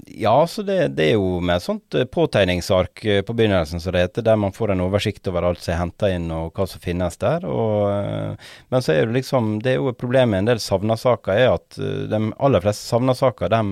Ja, 0.06 0.46
så 0.50 0.64
det, 0.66 0.78
det, 0.98 1.04
er 1.10 1.14
jo 1.16 1.38
med 1.40 1.56
et 1.56 1.64
sånt 1.64 1.96
påtegningsark 2.12 3.02
på 3.26 3.36
begynnelsen, 3.36 3.80
som 3.80 3.94
det 3.94 4.02
heter, 4.02 4.24
der 4.26 4.40
man 4.40 4.54
får 4.54 4.72
en 4.74 4.82
oversikt 4.84 5.28
over 5.30 5.46
alt 5.46 5.62
som 5.62 5.74
er 5.74 5.80
henta 5.80 6.10
inn 6.12 6.26
og 6.34 6.56
hva 6.56 6.66
som 6.68 6.82
finnes 6.82 7.16
der. 7.22 7.46
Og, 7.46 8.42
men 8.72 8.84
så 8.84 8.96
er 8.96 9.06
det 9.06 9.20
liksom, 9.20 9.56
det 9.64 9.74
er 9.74 9.78
jo 9.78 9.92
et 9.92 10.00
problem 10.00 10.34
med 10.34 10.44
en 10.44 10.50
del 10.50 10.62
savna-saker, 10.62 11.38
er 11.38 11.54
at 11.54 11.78
de 11.78 12.20
aller 12.36 12.64
fleste 12.64 12.90
savna-saker 12.90 13.54
de 13.54 13.62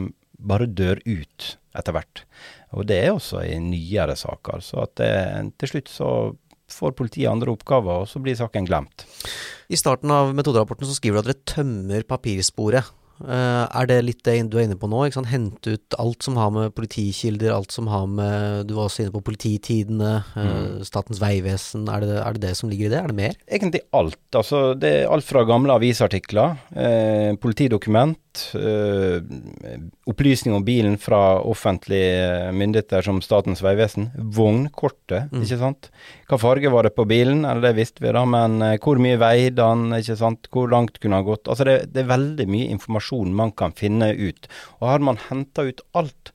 bare 0.45 0.71
dør 0.71 1.03
ut 1.05 1.51
etter 1.75 1.97
hvert. 1.97 2.25
Og 2.75 2.87
det 2.89 3.01
er 3.03 3.13
også 3.15 3.43
i 3.47 3.59
nyere 3.63 4.17
saker. 4.19 4.63
Så 4.65 4.83
at 4.85 4.97
det, 5.01 5.13
til 5.63 5.75
slutt 5.75 5.93
så 5.93 6.11
får 6.75 6.95
politiet 6.99 7.31
andre 7.31 7.53
oppgaver, 7.55 8.03
og 8.03 8.11
så 8.11 8.23
blir 8.23 8.37
saken 8.39 8.67
glemt. 8.69 9.07
I 9.71 9.79
starten 9.79 10.13
av 10.13 10.33
metoderapporten 10.37 10.89
så 10.89 10.97
skriver 10.97 11.21
du 11.21 11.25
at 11.25 11.33
dere 11.33 11.55
tømmer 11.55 12.07
papirsporet. 12.09 12.91
Uh, 13.23 13.65
er 13.71 13.87
det 13.89 13.99
litt 14.03 14.23
det 14.27 14.35
du 14.51 14.57
er 14.59 14.67
inne 14.67 14.79
på 14.79 14.89
nå? 14.91 15.05
Hente 15.31 15.77
ut 15.77 15.97
alt 16.03 16.27
som 16.27 16.39
har 16.41 16.51
med 16.55 16.75
politikilder, 16.75 17.53
alt 17.55 17.75
som 17.75 17.87
har 17.91 18.09
med 18.11 18.67
Du 18.69 18.75
var 18.75 18.89
også 18.89 19.05
inne 19.05 19.15
på 19.15 19.23
polititidene, 19.29 20.17
uh, 20.35 20.49
mm. 20.49 20.83
Statens 20.89 21.23
vegvesen. 21.23 21.87
Er 21.91 22.03
det, 22.05 22.17
er 22.19 22.37
det, 22.37 22.43
det 22.49 22.55
som 22.59 22.73
ligger 22.73 22.91
i 22.91 22.95
det? 22.95 23.01
Er 23.01 23.13
det 23.13 23.19
mer? 23.21 23.39
Egentlig 23.47 23.85
alt. 23.95 24.21
Altså, 24.35 24.65
det 24.79 24.93
er 24.99 25.13
alt 25.15 25.27
fra 25.29 25.45
gamle 25.47 25.77
avisartikler, 25.79 26.59
eh, 26.75 27.33
politidokument, 27.41 28.19
uh, 28.57 29.19
opplysning 30.11 30.55
om 30.57 30.65
bilen 30.65 30.97
fra 31.01 31.41
offentlige 31.41 32.53
myndigheter 32.57 33.05
som 33.07 33.21
Statens 33.25 33.63
vegvesen. 33.65 34.11
Vognkortet, 34.37 35.31
mm. 35.33 35.43
ikke 35.45 35.59
sant. 35.61 35.91
Hva 36.31 36.39
farge 36.41 36.73
var 36.73 36.89
det 36.89 36.95
på 36.97 37.07
bilen? 37.09 37.45
Eller 37.45 37.69
det 37.69 37.75
visste 37.81 38.05
vi, 38.05 38.13
da. 38.15 38.25
Men 38.29 38.59
uh, 38.63 38.77
hvor 38.83 39.01
mye 39.03 39.21
veide 39.21 39.69
han? 39.69 39.89
ikke 39.99 40.19
sant? 40.21 40.51
Hvor 40.55 40.71
langt 40.73 41.01
kunne 41.03 41.21
han 41.21 41.29
gått? 41.29 41.49
Altså 41.49 41.69
det, 41.69 41.79
det, 41.95 42.05
er 42.05 42.13
veldig 42.15 42.49
mye 42.51 42.71
informasjon 42.75 43.35
man 43.37 43.55
kan 43.57 43.77
finne 43.77 44.13
ut. 44.15 44.51
Og 44.81 44.89
har 44.93 45.05
man 45.05 45.21
henta 45.29 45.67
ut 45.69 45.85
alt, 45.99 46.35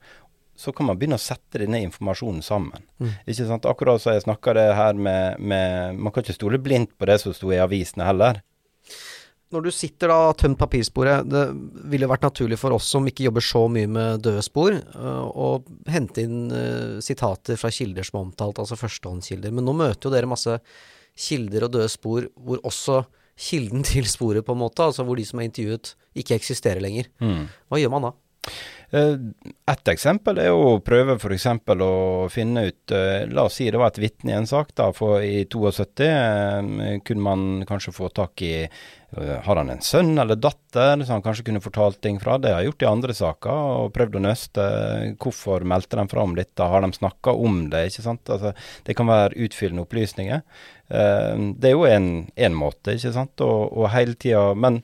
så 0.60 0.74
kan 0.76 0.90
man 0.90 0.98
begynne 1.00 1.16
å 1.16 1.22
sette 1.22 1.62
denne 1.62 1.80
informasjonen 1.86 2.44
sammen. 2.44 2.84
Mm. 3.00 3.16
Ikke 3.24 3.48
sant? 3.48 3.68
Akkurat 3.68 4.02
som 4.02 4.12
jeg 4.16 4.26
snakka 4.26 4.58
det 4.58 4.68
her 4.76 4.98
med, 4.98 5.40
med 5.40 5.96
Man 5.96 6.12
kan 6.12 6.26
ikke 6.26 6.36
stole 6.36 6.60
blindt 6.60 6.92
på 7.00 7.08
det 7.08 7.20
som 7.22 7.32
sto 7.36 7.52
i 7.54 7.62
avisene 7.62 8.08
heller 8.08 8.42
når 9.50 9.66
du 9.66 9.70
sitter 9.74 10.12
da 10.12 10.16
og 10.28 10.36
tømt 10.38 10.58
papirsporet, 10.60 11.26
det 11.26 11.42
ville 11.90 12.08
vært 12.10 12.26
naturlig 12.28 12.58
for 12.60 12.76
oss 12.76 12.88
som 12.94 13.06
ikke 13.08 13.26
jobber 13.26 13.44
så 13.44 13.64
mye 13.72 13.90
med 13.90 14.22
døde 14.24 14.44
spor, 14.46 14.76
uh, 14.94 15.26
å 15.26 15.48
hente 15.90 16.24
inn 16.26 16.52
uh, 16.54 17.00
sitater 17.02 17.58
fra 17.60 17.72
kilder 17.74 18.06
som 18.06 18.20
er 18.20 18.28
omtalt, 18.28 18.62
altså 18.62 18.78
førstehåndskilder. 18.78 19.54
Men 19.54 19.66
nå 19.66 19.74
møter 19.76 20.06
jo 20.06 20.14
dere 20.14 20.30
masse 20.30 20.60
kilder 21.18 21.66
og 21.66 21.74
døde 21.74 21.90
spor 21.90 22.30
hvor 22.38 22.62
også 22.66 23.02
kilden 23.40 23.86
til 23.90 24.08
sporet, 24.10 24.46
på 24.46 24.56
en 24.56 24.62
måte, 24.62 24.86
altså 24.86 25.06
hvor 25.06 25.18
de 25.18 25.26
som 25.26 25.42
er 25.42 25.50
intervjuet, 25.50 25.94
ikke 26.20 26.38
eksisterer 26.38 26.82
lenger. 26.84 27.10
Mm. 27.22 27.48
Hva 27.70 27.82
gjør 27.82 27.96
man 27.96 28.10
da? 28.10 28.16
Eh, 28.90 29.14
et 29.70 29.90
eksempel 29.92 30.40
er 30.42 30.50
å 30.50 30.80
prøve 30.82 31.14
f.eks. 31.14 31.46
å 31.70 31.92
finne 32.32 32.64
ut 32.72 32.94
eh, 32.96 33.28
La 33.30 33.44
oss 33.46 33.60
si 33.60 33.68
det 33.70 33.78
var 33.78 33.92
et 33.92 34.00
vitne 34.02 34.32
i 34.32 34.38
en 34.38 34.48
sak 34.50 34.72
da, 34.78 34.88
for 34.96 35.22
i 35.22 35.44
72. 35.46 36.08
Eh, 36.08 36.96
kunne 37.06 37.26
man 37.26 37.44
kanskje 37.68 37.94
få 37.94 38.10
tak 38.14 38.42
i 38.42 38.54
Har 39.10 39.58
han 39.58 39.72
en 39.72 39.80
sønn 39.82 40.12
eller 40.22 40.38
datter 40.38 41.00
som 41.02 41.16
han 41.16 41.24
kanskje 41.24 41.48
kunne 41.48 41.62
fortalt 41.62 41.98
ting 42.04 42.20
fra? 42.22 42.36
Det 42.38 42.52
har 42.52 42.62
jeg 42.62 42.70
gjort 42.70 42.84
i 42.84 42.88
andre 42.90 43.14
saker, 43.18 43.62
og 43.82 43.94
prøvd 43.96 44.18
å 44.20 44.22
nøste. 44.22 44.66
Hvorfor 45.18 45.66
meldte 45.66 45.98
de 45.98 46.04
fra 46.12 46.22
om 46.22 46.36
dette? 46.38 46.68
Har 46.72 46.84
de 46.84 46.92
snakka 46.94 47.34
om 47.34 47.64
det? 47.72 47.88
ikke 47.90 48.04
sant? 48.06 48.30
Altså, 48.30 48.52
det 48.86 48.94
kan 48.98 49.10
være 49.10 49.34
utfyllende 49.46 49.82
opplysninger. 49.82 50.44
Det 50.90 51.70
er 51.70 51.74
jo 51.74 51.88
en, 51.90 52.54
måte, 52.54 52.94
ikke 52.94 53.14
sant, 53.16 53.42
og, 53.46 53.74
og 53.74 53.90
hele 53.94 54.14
tida 54.18 54.54
Men 54.58 54.80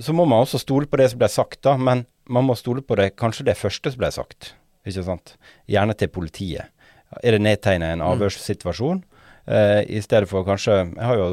så 0.00 0.12
må 0.16 0.24
man 0.28 0.44
også 0.44 0.60
stole 0.60 0.88
på 0.88 1.00
det 1.00 1.10
som 1.12 1.20
ble 1.20 1.28
sagt, 1.28 1.60
da. 1.66 1.76
Men 1.76 2.06
man 2.32 2.46
må 2.48 2.56
stole 2.56 2.80
på 2.86 2.96
det, 2.96 3.12
kanskje 3.20 3.48
det 3.50 3.58
første 3.60 3.92
som 3.92 4.00
ble 4.00 4.12
sagt, 4.14 4.54
ikke 4.88 5.04
sant. 5.04 5.36
Gjerne 5.68 5.96
til 5.98 6.08
politiet. 6.08 6.72
Er 7.20 7.36
det 7.36 7.44
nedtegnet 7.44 7.96
en 7.98 8.04
mm. 8.04 9.00
Uh, 9.48 9.80
I 9.88 10.02
stedet 10.04 10.28
for 10.28 10.44
kanskje 10.46 10.74
Jeg 10.76 11.06
har 11.06 11.16
jo 11.16 11.28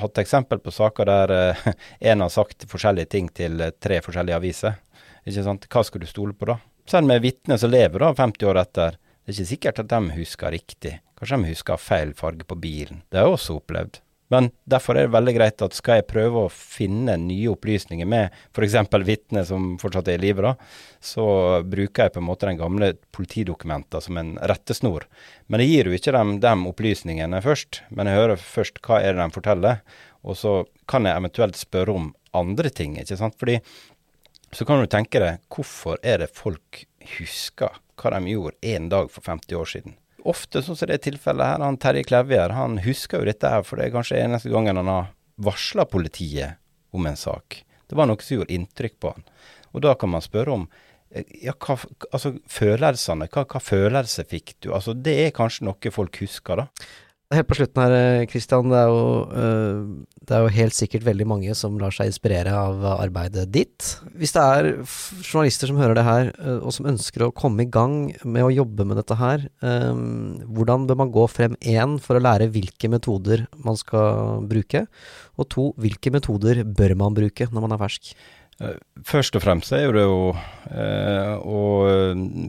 hatt 0.00 0.18
eksempel 0.20 0.58
på 0.60 0.72
saker 0.74 1.06
der 1.08 1.32
uh, 1.32 1.68
en 2.10 2.24
har 2.24 2.32
sagt 2.32 2.66
forskjellige 2.68 3.12
ting 3.14 3.30
til 3.32 3.60
uh, 3.62 3.70
tre 3.70 4.00
forskjellige 4.04 4.40
aviser. 4.40 4.78
Ikke 5.24 5.46
sant? 5.46 5.68
Hva 5.70 5.84
skal 5.86 6.02
du 6.02 6.08
stole 6.10 6.36
på 6.36 6.50
da? 6.50 6.58
Selv 6.90 7.08
med 7.08 7.22
vitner 7.24 7.60
som 7.60 7.72
lever 7.72 8.02
da 8.02 8.12
50 8.12 8.50
år 8.50 8.60
etter. 8.60 8.98
Det 9.24 9.32
er 9.32 9.38
ikke 9.38 9.52
sikkert 9.54 9.80
at 9.80 9.92
de 9.92 10.16
husker 10.18 10.52
riktig. 10.52 10.98
Kanskje 11.16 11.38
de 11.40 11.52
husker 11.54 11.80
feil 11.80 12.12
farge 12.18 12.44
på 12.44 12.58
bilen. 12.60 13.00
Det 13.08 13.20
har 13.20 13.30
jeg 13.30 13.38
også 13.38 13.60
opplevd. 13.62 14.02
Men 14.32 14.48
derfor 14.64 14.96
er 14.96 15.06
det 15.06 15.14
veldig 15.14 15.34
greit 15.36 15.62
at 15.64 15.76
skal 15.76 16.00
jeg 16.00 16.08
prøve 16.08 16.46
å 16.46 16.52
finne 16.52 17.16
nye 17.20 17.50
opplysninger 17.52 18.08
med 18.08 18.32
f.eks. 18.54 18.76
vitner 19.04 19.44
som 19.48 19.74
fortsatt 19.80 20.08
er 20.08 20.18
i 20.18 20.24
live, 20.28 20.54
så 21.04 21.26
bruker 21.68 22.06
jeg 22.06 22.14
på 22.14 22.22
en 22.22 22.28
måte 22.28 22.48
den 22.48 22.60
gamle 22.60 22.94
politidokumenten 23.14 24.04
som 24.04 24.20
en 24.20 24.34
rettesnor. 24.40 25.06
Men 25.46 25.62
jeg 25.62 25.72
gir 25.72 25.90
jo 25.90 25.98
ikke 25.98 26.16
dem 26.16 26.36
de 26.42 26.54
opplysningene 26.72 27.42
først, 27.44 27.82
men 27.90 28.08
jeg 28.08 28.20
hører 28.22 28.40
først 28.40 28.80
hva 28.86 29.02
er 29.02 29.16
det 29.16 29.24
de 29.24 29.36
forteller. 29.36 29.82
Og 30.24 30.38
så 30.40 30.54
kan 30.88 31.04
jeg 31.04 31.20
eventuelt 31.20 31.58
spørre 31.60 31.98
om 31.98 32.12
andre 32.34 32.72
ting, 32.72 32.96
ikke 33.00 33.18
sant. 33.20 33.36
Fordi 33.38 33.58
så 34.54 34.64
kan 34.66 34.80
du 34.80 34.88
tenke 34.90 35.20
deg, 35.20 35.42
hvorfor 35.52 36.00
er 36.06 36.22
det 36.22 36.32
folk 36.32 36.84
husker 37.18 37.76
hva 38.00 38.16
de 38.16 38.32
gjorde 38.32 38.74
en 38.74 38.88
dag 38.92 39.12
for 39.12 39.26
50 39.26 39.60
år 39.60 39.70
siden? 39.70 39.98
Ofte, 40.28 40.62
sånn 40.64 40.78
som 40.78 40.90
det 40.90 41.02
tilfellet 41.04 41.54
her, 41.54 41.64
han 41.64 41.78
Terje 41.80 42.06
Klevjer, 42.08 42.54
han 42.56 42.78
husker 42.84 43.20
jo 43.22 43.28
dette 43.28 43.50
her, 43.50 43.64
for 43.66 43.80
det 43.80 43.88
er 43.88 43.94
kanskje 43.94 44.22
eneste 44.22 44.52
gangen 44.52 44.80
han 44.80 44.90
har 44.90 45.12
varsla 45.44 45.86
politiet 45.90 46.60
om 46.94 47.06
en 47.06 47.18
sak. 47.18 47.62
Det 47.88 47.98
var 47.98 48.08
noe 48.08 48.22
som 48.22 48.38
gjorde 48.38 48.54
inntrykk 48.54 48.98
på 49.02 49.12
han. 49.14 49.26
Og 49.74 49.82
da 49.84 49.94
kan 49.98 50.12
man 50.14 50.22
spørre 50.24 50.54
om 50.54 50.66
eh, 51.10 51.26
ja, 51.44 51.54
hva, 51.58 51.76
altså 52.10 52.36
følelsene, 52.50 53.28
hva, 53.34 53.44
hva 53.50 53.62
følelse 53.62 54.24
fikk 54.30 54.54
du? 54.60 54.70
Altså 54.76 54.94
det 54.94 55.16
er 55.26 55.34
kanskje 55.36 55.68
noe 55.68 55.94
folk 55.94 56.20
husker, 56.22 56.62
da. 56.62 56.90
Helt 57.34 57.48
på 57.50 57.56
slutten 57.58 57.82
her, 57.82 58.24
Kristian. 58.30 58.70
Det, 58.72 58.82
uh, 58.88 60.04
det, 60.20 60.30
er 60.36 60.44
jo 60.44 60.52
helt 60.56 60.76
sikkert 60.76 61.06
veldig 61.06 61.26
mange 61.28 61.56
som 61.58 61.76
lar 61.80 61.94
seg 61.94 62.10
inspirere 62.10 62.52
av 62.54 62.84
arbeidet 62.94 63.48
ditt. 63.54 63.90
Hvis 64.18 64.34
det 64.36 64.44
er 64.44 64.70
journalister 65.20 65.70
som 65.70 65.80
hører 65.80 65.98
det 65.98 66.06
her, 66.06 66.30
uh, 66.38 66.60
og 66.60 66.74
som 66.76 66.88
ønsker 66.92 67.26
å 67.26 67.32
komme 67.34 67.66
i 67.66 67.70
gang 67.70 68.12
med 68.22 68.46
å 68.46 68.52
jobbe 68.54 68.86
med 68.88 69.00
dette 69.00 69.18
her, 69.18 69.48
hvordan 69.64 70.86
bør 70.88 70.98
man 71.00 71.12
gå 71.14 71.26
frem 71.30 71.58
én 71.60 71.98
for 72.02 72.18
å 72.18 72.22
lære 72.22 72.50
hvilke 72.54 72.90
metoder 72.92 73.44
man 73.64 73.78
skal 73.80 74.44
bruke, 74.48 74.84
og 75.40 75.50
to, 75.50 75.68
hvilke 75.80 76.12
metoder 76.14 76.62
bør 76.64 76.96
man 76.98 77.16
bruke 77.16 77.48
når 77.50 77.66
man 77.66 77.76
er 77.76 77.82
fersk? 77.82 78.14
Først 79.04 79.34
og 79.34 79.42
fremst 79.42 79.72
er 79.74 79.88
jo 79.88 79.94
det 79.96 80.04
å, 80.06 80.20
å 81.42 81.62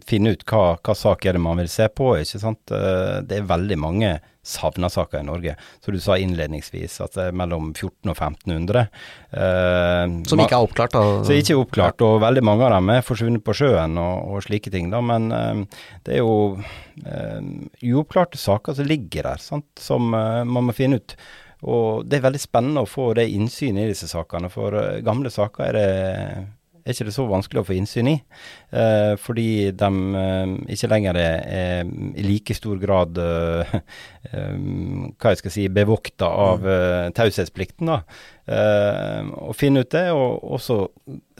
finne 0.06 0.36
ut 0.36 0.46
hva, 0.46 0.76
hva 0.78 0.96
sak 0.96 1.26
er 1.26 1.38
det 1.38 1.42
man 1.42 1.58
vil 1.60 1.72
se 1.72 1.88
på. 1.90 2.14
ikke 2.22 2.42
sant? 2.42 2.62
Det 2.70 3.40
er 3.40 3.50
veldig 3.50 3.80
mange 3.82 4.12
savna 4.46 4.90
saker 4.90 5.20
i 5.20 5.26
Norge. 5.26 5.56
Så 5.82 5.92
du 5.92 6.00
sa 6.02 6.18
innledningsvis 6.22 7.00
at 7.04 7.16
det 7.18 7.30
er 7.30 7.38
mellom 7.38 7.72
1400 7.72 8.12
og 8.12 8.20
1500. 8.20 8.84
Eh, 9.42 10.04
som 10.30 10.44
ikke 10.44 10.60
er 10.60 10.68
oppklart? 10.68 10.94
Da. 10.94 11.24
Som 11.26 11.40
ikke 11.40 11.56
er 11.56 11.62
oppklart, 11.64 12.04
og 12.06 12.20
veldig 12.24 12.44
mange 12.46 12.68
av 12.68 12.76
dem 12.78 12.92
er 12.94 13.06
forsvunnet 13.06 13.46
på 13.46 13.56
sjøen 13.58 13.98
og, 14.02 14.36
og 14.36 14.46
slike 14.46 14.74
ting. 14.74 14.92
Da. 14.94 15.02
Men 15.06 15.32
eh, 15.34 15.64
det 16.06 16.20
er 16.20 16.22
jo 16.22 16.36
eh, 17.02 17.42
uoppklarte 17.90 18.40
saker 18.42 18.78
som 18.78 18.90
ligger 18.90 19.32
der, 19.32 19.42
sant? 19.42 19.68
som 19.82 20.14
eh, 20.14 20.44
man 20.46 20.70
må 20.70 20.78
finne 20.78 21.02
ut. 21.02 21.18
Og 21.66 22.06
det 22.06 22.20
er 22.20 22.28
veldig 22.28 22.42
spennende 22.44 22.84
å 22.86 22.90
få 22.90 23.12
det 23.18 23.30
innsynet 23.34 23.88
i 23.88 23.94
disse 23.94 24.10
sakene, 24.12 24.52
for 24.54 24.78
eh, 24.80 25.02
gamle 25.06 25.32
saker 25.34 25.82
er 25.82 26.46
det 26.86 26.92
er 26.92 27.00
ikke 27.00 27.06
det 27.08 27.14
så 27.16 27.24
vanskelig 27.26 27.62
å 27.64 27.66
få 27.66 27.74
innsyn 27.80 28.10
i. 28.12 28.14
Eh, 28.78 29.16
fordi 29.18 29.72
de 29.74 29.88
eh, 30.22 30.52
ikke 30.76 30.90
lenger 30.92 31.18
er, 31.18 31.88
i 32.14 32.26
like 32.28 32.54
stor 32.54 32.78
grad 32.78 33.18
eh, 33.18 33.74
eh 34.30 34.52
hva 35.18 35.32
jeg 35.34 35.40
skal 35.42 35.54
si, 35.56 35.66
bevokta 35.74 36.30
av 36.30 36.62
mm. 36.62 36.70
eh, 36.76 37.08
taushetsplikten. 37.18 37.90
da. 37.90 37.98
Eh, 38.46 39.34
å 39.50 39.58
finne 39.58 39.82
ut 39.82 39.90
det, 39.98 40.06
og 40.14 40.46
også 40.60 40.78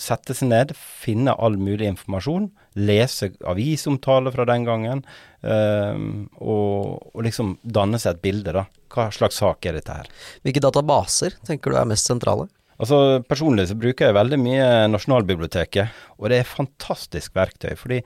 sette 0.02 0.34
seg 0.34 0.50
ned, 0.50 0.74
finne 0.74 1.38
all 1.38 1.62
mulig 1.62 1.92
informasjon. 1.94 2.50
Lese 2.76 3.32
avisomtaler 3.48 4.36
fra 4.36 4.46
den 4.50 4.66
gangen, 4.68 5.06
og, 5.46 7.06
og, 7.14 7.22
liksom 7.24 7.56
danne 7.64 8.00
seg 8.02 8.18
et 8.18 8.24
bilde. 8.26 8.52
da. 8.56 8.66
Hva 8.92 9.08
slags 9.16 9.40
sak 9.40 9.68
er 9.70 9.78
dette 9.78 9.96
her? 9.96 10.10
Hvilke 10.44 10.64
databaser 10.64 11.38
tenker 11.48 11.72
du 11.72 11.80
er 11.80 11.88
mest 11.90 12.10
sentrale? 12.10 12.50
Altså 12.76 13.22
Personlig 13.24 13.70
så 13.70 13.78
bruker 13.80 14.10
jeg 14.10 14.18
veldig 14.18 14.40
mye 14.42 14.70
Nasjonalbiblioteket, 14.92 16.02
og 16.20 16.32
det 16.32 16.42
er 16.42 16.50
fantastisk 16.50 17.36
verktøy. 17.38 17.76
fordi 17.80 18.02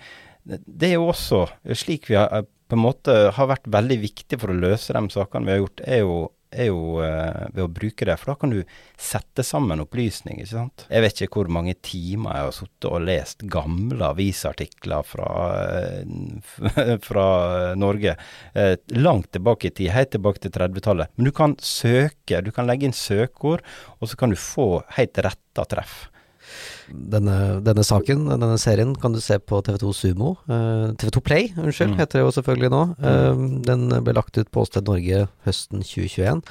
det 0.50 0.92
er 0.92 0.98
jo 0.98 1.10
også, 1.10 1.46
slik 1.78 2.10
vi 2.10 2.18
har, 2.18 2.46
på 2.70 2.78
en 2.78 2.84
måte 2.84 3.16
har 3.36 3.50
vært 3.50 3.68
veldig 3.70 3.98
viktig 4.02 4.40
for 4.40 4.54
å 4.54 4.58
løse 4.58 4.94
de 4.94 5.02
sakene 5.14 5.46
vi 5.46 5.56
har 5.56 5.64
gjort, 5.64 5.84
er 5.86 6.04
jo 6.04 6.20
er 6.52 6.70
jo 6.70 7.00
eh, 7.04 7.48
ved 7.54 7.64
å 7.64 7.72
bruke 7.72 8.08
det. 8.08 8.16
For 8.20 8.32
da 8.32 8.38
kan 8.42 8.54
du 8.54 8.60
sette 9.00 9.46
sammen 9.46 9.84
opplysninger. 9.84 10.44
ikke 10.44 10.56
sant? 10.56 10.86
Jeg 10.90 11.06
vet 11.06 11.24
ikke 11.26 11.42
hvor 11.42 11.52
mange 11.60 11.76
timer 11.86 12.36
jeg 12.36 12.48
har 12.48 12.56
sittet 12.58 12.90
og 12.90 13.06
lest 13.06 13.46
gamle 13.54 14.10
avisartikler 14.10 15.06
fra, 15.08 15.32
eh, 15.70 16.94
fra 17.08 17.28
Norge. 17.80 18.16
Eh, 18.54 18.76
langt 18.98 19.32
tilbake 19.36 19.70
i 19.70 19.76
tid, 19.82 19.94
helt 19.96 20.14
tilbake 20.16 20.44
til 20.46 20.56
30-tallet. 20.56 21.14
Men 21.18 21.30
du 21.30 21.34
kan 21.36 21.58
søke, 21.64 22.44
du 22.46 22.54
kan 22.56 22.70
legge 22.70 22.90
inn 22.90 22.98
søkeord, 22.98 23.66
og 24.00 24.12
så 24.12 24.20
kan 24.20 24.34
du 24.34 24.40
få 24.40 24.72
helt 24.98 25.22
retta 25.26 25.68
treff. 25.70 26.08
Denne, 26.90 27.36
denne, 27.66 27.86
saken, 27.86 28.28
denne 28.32 28.58
serien, 28.62 28.96
kan 29.00 29.16
du 29.16 29.22
se 29.24 29.40
på 29.40 29.62
TV2 29.66 29.94
Sumo. 29.96 30.36
Uh, 30.50 30.92
TV2 31.00 31.24
Play, 31.26 31.50
unnskyld, 31.58 31.94
mm. 31.94 32.00
heter 32.02 32.20
det 32.20 32.26
jo 32.26 32.36
selvfølgelig 32.40 32.72
nå. 32.74 32.84
Uh, 33.04 33.44
den 33.68 33.88
ble 34.06 34.16
lagt 34.18 34.40
ut 34.40 34.52
på 34.52 34.66
Åsted 34.66 34.90
Norge 34.90 35.28
høsten 35.48 35.86
2021. 35.86 36.44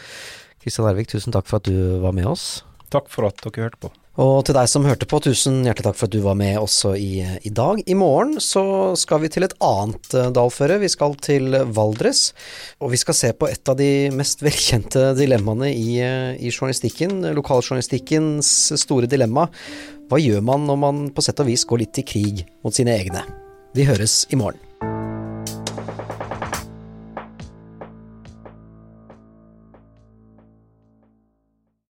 Kristian 0.63 0.89
Ervik, 0.91 1.11
tusen 1.11 1.35
takk 1.35 1.49
for 1.51 1.63
at 1.63 1.71
du 1.71 1.99
var 2.03 2.15
med 2.17 2.29
oss. 2.31 2.49
Takk 2.93 3.11
for 3.13 3.29
at 3.29 3.41
dere 3.45 3.69
hørte 3.69 3.83
på. 3.87 3.93
Og 4.19 4.41
til 4.43 4.57
deg 4.57 4.67
som 4.67 4.87
hørte 4.87 5.07
på, 5.07 5.21
tusen 5.23 5.61
hjertelig 5.63 5.87
takk 5.87 5.99
for 6.01 6.09
at 6.09 6.15
du 6.17 6.23
var 6.25 6.35
med 6.39 6.57
også 6.59 6.97
i, 6.99 7.23
i 7.47 7.53
dag. 7.55 7.79
I 7.87 7.95
morgen 7.95 8.41
så 8.43 8.65
skal 8.99 9.23
vi 9.23 9.31
til 9.31 9.47
et 9.47 9.55
annet 9.63 10.11
uh, 10.19 10.27
dalføre. 10.35 10.81
Vi 10.83 10.91
skal 10.91 11.15
til 11.23 11.55
Valdres. 11.71 12.33
Og 12.83 12.91
vi 12.97 12.99
skal 12.99 13.15
se 13.15 13.31
på 13.39 13.47
et 13.47 13.71
av 13.71 13.79
de 13.79 14.11
mest 14.11 14.43
velkjente 14.43 15.13
dilemmaene 15.21 15.71
i, 15.71 15.89
uh, 16.03 16.35
i 16.35 16.51
journalistikken. 16.51 17.21
Lokaljournalistikkens 17.39 18.51
store 18.83 19.07
dilemma. 19.11 19.47
Hva 20.11 20.19
gjør 20.19 20.43
man 20.51 20.67
når 20.67 20.83
man 20.83 21.05
på 21.15 21.23
sett 21.23 21.39
og 21.39 21.53
vis 21.53 21.69
går 21.69 21.87
litt 21.87 22.03
i 22.03 22.09
krig 22.15 22.49
mot 22.67 22.75
sine 22.75 22.99
egne? 22.99 23.23
Vi 23.79 23.87
høres 23.87 24.25
i 24.35 24.41
morgen. 24.41 24.68